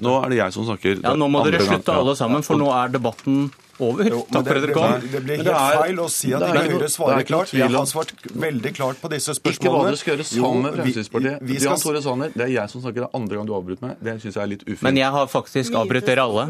Nå 0.00 0.18
er 0.24 0.28
det 0.32 0.38
jeg 0.42 0.56
som 0.56 0.66
snakker. 0.66 1.02
Ja, 1.04 1.14
Nå 1.14 1.28
må 1.30 1.44
dere 1.46 1.62
slutte 1.62 1.94
alle 1.94 2.16
sammen, 2.18 2.42
for 2.42 2.58
nå 2.58 2.72
er 2.74 2.88
debatten 2.96 3.50
over. 3.80 4.04
Jo, 4.10 4.20
Takk 4.30 4.46
for 4.46 4.56
at 4.60 4.64
dere 4.66 4.74
kom. 4.76 4.92
det, 5.00 5.10
det 5.12 5.22
blir 5.24 5.36
helt 5.40 5.48
er- 5.48 5.78
feil 5.82 5.96
å 6.04 6.08
si 6.10 6.32
at 6.36 6.42
ikke 6.46 6.64
Høyre 6.70 6.84
er 6.86 6.92
svarer 6.94 7.20
ikke 7.24 7.30
klart. 7.32 7.50
Vi 7.54 7.60
har 7.60 7.86
svart 7.86 8.12
veldig 8.46 8.72
klart 8.76 9.00
på 9.00 9.10
disse 9.10 9.34
spørsmålene. 9.38 9.60
Ikke 9.60 9.70
hva 9.74 9.90
du 9.90 9.96
skal 9.96 10.16
gjøre 10.16 10.26
sammen 10.30 10.62
med 10.62 10.72
vi- 10.72 10.92
Fremskrittspartiet. 10.92 11.38
vi 11.42 11.58
skal- 11.58 11.70
Jan 11.70 11.80
Tore 11.84 12.02
Sanner, 12.02 12.28
det 12.34 12.44
er 12.48 12.52
jeg 12.54 12.70
som 12.70 12.80
snakker. 12.82 13.00
Det 13.00 13.08
er 13.08 13.16
andre 13.20 13.36
gang 13.36 13.46
du 13.46 13.52
avbryter 13.54 13.82
meg. 13.88 13.96
Det 14.02 14.16
syns 14.22 14.34
jeg 14.34 14.42
er 14.42 14.46
litt 14.46 14.64
ufint. 14.66 14.82
Men 14.82 14.96
jeg 14.96 15.10
har 15.10 15.26
faktisk 15.26 15.72
avbrutt 15.72 16.04
dere 16.06 16.18
alle. 16.24 16.48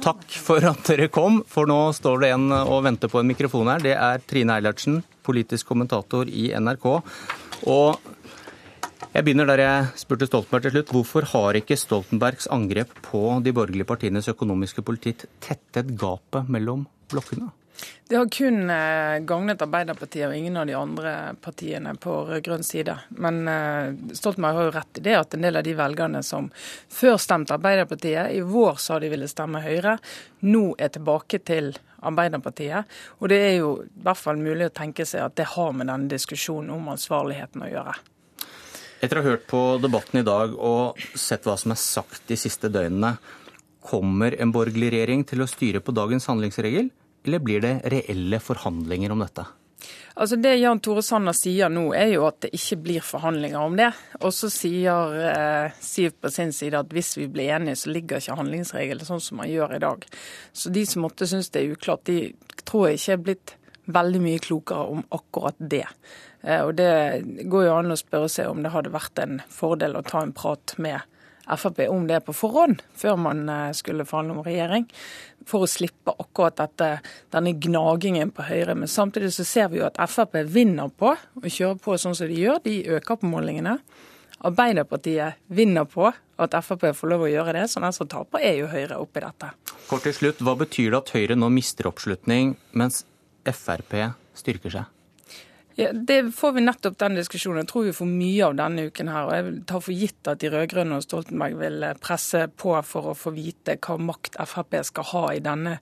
Takk 0.00 0.24
for 0.30 0.56
at 0.64 0.82
dere 0.84 1.08
kom, 1.08 1.42
for 1.46 1.66
nå 1.66 1.92
står 1.94 2.20
det 2.20 2.30
en 2.34 2.52
og 2.52 2.82
venter 2.84 3.08
på 3.08 3.20
en 3.20 3.26
mikrofon 3.28 3.66
her. 3.72 3.78
Det 3.78 3.96
er 3.96 4.18
Trine 4.26 4.50
Eilertsen, 4.60 5.02
politisk 5.24 5.66
kommentator 5.66 6.26
i 6.28 6.50
NRK. 6.54 7.02
Og 7.66 7.98
jeg 9.14 9.24
begynner 9.24 9.48
der 9.48 9.62
jeg 9.62 9.86
spurte 10.02 10.28
Stoltenberg 10.28 10.66
til 10.66 10.76
slutt. 10.76 10.92
Hvorfor 10.94 11.28
har 11.32 11.58
ikke 11.58 11.78
Stoltenbergs 11.80 12.50
angrep 12.54 12.92
på 13.06 13.22
de 13.44 13.54
borgerlige 13.56 13.88
partienes 13.88 14.28
økonomiske 14.30 14.84
politikk 14.84 15.24
tettet 15.44 15.94
gapet 15.98 16.50
mellom 16.52 16.86
blokkene? 17.10 17.52
Det 18.08 18.16
har 18.16 18.28
kun 18.32 18.70
eh, 18.70 19.18
gagnet 19.28 19.62
Arbeiderpartiet 19.62 20.26
og 20.28 20.36
ingen 20.36 20.56
av 20.56 20.66
de 20.66 20.74
andre 20.74 21.12
partiene 21.44 21.92
på 22.00 22.14
rød-grønn 22.30 22.64
side. 22.66 22.94
Men 23.20 23.42
eh, 23.48 23.92
Stoltenberg 24.16 24.56
har 24.56 24.68
jo 24.68 24.74
rett 24.78 25.00
i 25.00 25.04
det 25.04 25.16
at 25.18 25.36
en 25.36 25.44
del 25.44 25.60
av 25.60 25.66
de 25.66 25.74
velgerne 25.78 26.22
som 26.26 26.48
før 26.88 27.18
stemte 27.20 27.54
Arbeiderpartiet, 27.54 28.32
i 28.34 28.40
vår 28.40 28.80
sa 28.82 28.98
de 28.98 29.12
ville 29.12 29.28
stemme 29.30 29.62
Høyre, 29.62 29.98
nå 30.48 30.64
er 30.78 30.92
tilbake 30.94 31.42
til 31.44 31.74
Arbeiderpartiet. 32.08 32.98
Og 33.20 33.30
det 33.30 33.40
er 33.44 33.56
jo 33.60 33.74
i 33.84 34.04
hvert 34.06 34.22
fall 34.24 34.40
mulig 34.40 34.70
å 34.70 34.76
tenke 34.80 35.06
seg 35.06 35.26
at 35.26 35.36
det 35.38 35.50
har 35.54 35.74
med 35.76 35.92
denne 35.92 36.10
diskusjonen 36.10 36.72
om 36.74 36.94
ansvarligheten 36.96 37.68
å 37.68 37.72
gjøre. 37.76 37.98
Etter 38.98 39.20
å 39.20 39.22
ha 39.22 39.30
hørt 39.30 39.46
på 39.46 39.60
debatten 39.78 40.18
i 40.20 40.26
dag 40.26 40.54
og 40.58 40.98
sett 41.14 41.44
hva 41.46 41.54
som 41.60 41.70
er 41.70 41.78
sagt 41.78 42.24
de 42.26 42.38
siste 42.38 42.70
døgnene, 42.72 43.14
kommer 43.88 44.34
en 44.34 44.50
borgerlig 44.52 44.90
regjering 44.92 45.22
til 45.28 45.44
å 45.44 45.48
styre 45.48 45.80
på 45.80 45.94
dagens 45.94 46.26
handlingsregel, 46.28 46.90
eller 47.24 47.44
blir 47.44 47.62
det 47.62 47.76
reelle 47.94 48.40
forhandlinger 48.42 49.14
om 49.14 49.22
dette? 49.22 49.46
Altså 50.18 50.34
Det 50.42 50.56
Jan 50.58 50.80
Tore 50.82 51.04
Sanner 51.06 51.36
sier 51.36 51.70
nå, 51.70 51.84
er 51.94 52.10
jo 52.16 52.24
at 52.26 52.40
det 52.42 52.50
ikke 52.58 52.80
blir 52.88 53.04
forhandlinger 53.06 53.60
om 53.62 53.76
det. 53.78 53.92
Og 54.18 54.34
så 54.34 54.50
sier 54.50 55.14
eh, 55.22 55.76
Siv 55.78 56.16
på 56.18 56.32
sin 56.34 56.50
side 56.56 56.80
at 56.80 56.90
hvis 56.90 57.12
vi 57.20 57.28
blir 57.30 57.52
enige, 57.54 57.78
så 57.78 57.92
ligger 57.94 58.18
ikke 58.18 58.40
handlingsregelen 58.40 59.06
sånn 59.06 59.22
som 59.22 59.38
man 59.38 59.50
gjør 59.52 59.76
i 59.76 59.82
dag. 59.84 60.02
Så 60.50 60.74
de 60.74 60.82
som 60.90 61.06
måtte 61.06 61.28
synes 61.30 61.52
det 61.54 61.62
er 61.62 61.76
uklart, 61.76 62.10
de 62.10 62.64
tror 62.66 62.88
jeg 62.88 62.98
ikke 62.98 63.14
er 63.14 63.24
blitt 63.28 63.54
veldig 63.88 64.20
mye 64.20 64.42
klokere 64.42 64.90
om 64.96 65.06
akkurat 65.14 65.56
det. 65.58 65.86
Eh, 66.42 66.62
og 66.62 66.74
det 66.78 67.46
går 67.50 67.68
jo 67.68 67.76
an 67.76 67.94
å 67.94 67.98
spørre 67.98 68.30
seg 68.32 68.50
om 68.50 68.62
det 68.62 68.74
hadde 68.74 68.94
vært 68.94 69.22
en 69.22 69.40
fordel 69.52 69.98
å 69.98 70.04
ta 70.06 70.22
en 70.22 70.34
prat 70.36 70.76
med 70.78 71.00
Frp 71.48 71.86
om 71.88 72.06
det 72.06 72.20
på 72.26 72.34
forhånd, 72.36 72.82
før 72.92 73.16
man 73.16 73.46
eh, 73.48 73.70
skulle 73.76 74.04
forhandle 74.04 74.36
om 74.36 74.44
regjering, 74.44 74.84
for 75.48 75.64
å 75.64 75.70
slippe 75.70 76.12
akkurat 76.20 76.58
dette, 76.60 76.90
denne 77.32 77.54
gnagingen 77.56 78.34
på 78.36 78.44
Høyre. 78.50 78.76
Men 78.76 78.90
samtidig 78.92 79.32
så 79.32 79.46
ser 79.48 79.70
vi 79.72 79.80
jo 79.80 79.86
at 79.88 79.96
Frp 80.10 80.42
vinner 80.44 80.92
på 80.92 81.14
å 81.16 81.48
kjøre 81.48 81.78
på 81.80 81.96
sånn 81.96 82.16
som 82.18 82.28
de 82.28 82.36
gjør. 82.36 82.60
De 82.66 82.82
øker 82.98 83.20
på 83.20 83.30
målingene. 83.32 83.78
Arbeiderpartiet 84.44 85.40
vinner 85.48 85.88
på 85.88 86.10
at 86.12 86.58
Frp 86.66 86.90
får 86.94 87.14
lov 87.14 87.24
å 87.26 87.32
gjøre 87.32 87.56
det, 87.56 87.64
så 87.72 87.80
den 87.82 87.96
som 87.96 88.10
taper 88.10 88.44
er 88.44 88.60
jo 88.60 88.68
Høyre 88.70 89.00
oppi 89.00 89.24
dette. 89.24 89.54
Kort 89.88 90.04
til 90.04 90.14
slutt, 90.14 90.44
Hva 90.44 90.52
betyr 90.60 90.92
det 90.92 91.00
at 91.00 91.16
Høyre 91.16 91.38
nå 91.38 91.48
mister 91.48 91.88
oppslutning, 91.88 92.58
mens 92.76 93.06
Frp 93.48 93.96
styrker 94.36 94.76
seg? 94.76 94.97
Ja, 95.78 95.92
Det 95.92 96.34
får 96.34 96.52
vi 96.52 96.62
nettopp 96.66 96.96
den 96.98 97.14
diskusjonen. 97.14 97.62
Jeg 97.62 97.70
tror 97.70 97.84
vi 97.86 97.94
får 97.94 98.08
mye 98.10 98.46
av 98.48 98.54
denne 98.58 98.88
uken 98.90 99.10
her. 99.12 99.28
og 99.28 99.34
Jeg 99.36 99.66
tar 99.70 99.82
for 99.84 99.94
gitt 99.94 100.30
at 100.30 100.40
de 100.42 100.50
rød-grønne 100.50 100.96
og 100.98 101.04
Stoltenberg 101.04 101.54
vil 101.60 101.84
eh, 101.86 101.98
presse 102.02 102.48
på 102.50 102.72
for 102.82 103.12
å 103.12 103.14
få 103.14 103.30
vite 103.36 103.76
hva 103.78 103.98
makt 104.02 104.40
Frp 104.42 104.74
skal 104.88 105.06
ha 105.12 105.22
i 105.36 105.44
denne 105.44 105.78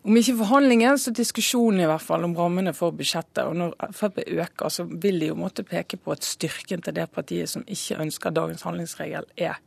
om 0.00 0.16
ikke 0.16 0.38
forhandlingen, 0.38 0.96
så 0.96 1.12
diskusjonen 1.12 1.82
i 1.82 1.88
hvert 1.88 2.04
fall 2.04 2.24
om 2.24 2.32
rammene 2.36 2.72
for 2.76 2.94
budsjettet. 2.96 3.42
Og 3.44 3.56
Når 3.56 3.74
Frp 3.96 4.22
øker, 4.26 4.72
så 4.72 4.86
vil 4.88 5.20
de 5.20 5.28
jo 5.28 5.36
måtte 5.36 5.64
peke 5.64 5.98
på 6.00 6.14
at 6.14 6.24
styrken 6.24 6.80
til 6.84 6.96
det 6.96 7.10
partiet 7.12 7.52
som 7.52 7.66
ikke 7.68 8.00
ønsker 8.00 8.32
dagens 8.32 8.64
handlingsregel, 8.64 9.28
er 9.36 9.60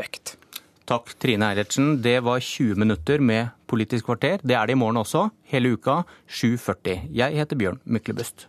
økt. 0.00 0.38
Takk, 0.88 1.14
Trine 1.20 1.50
Eilertsen. 1.52 2.00
Det 2.04 2.18
var 2.24 2.40
20 2.40 2.80
minutter 2.80 3.20
med 3.20 3.52
Politisk 3.68 4.08
kvarter. 4.08 4.40
Det 4.44 4.56
er 4.56 4.66
det 4.66 4.76
i 4.76 4.80
morgen 4.80 5.00
også, 5.00 5.30
hele 5.52 5.76
uka 5.76 6.02
7.40. 6.28 7.08
Jeg 7.12 7.40
heter 7.40 7.56
Bjørn 7.56 7.80
Myklebust. 7.84 8.48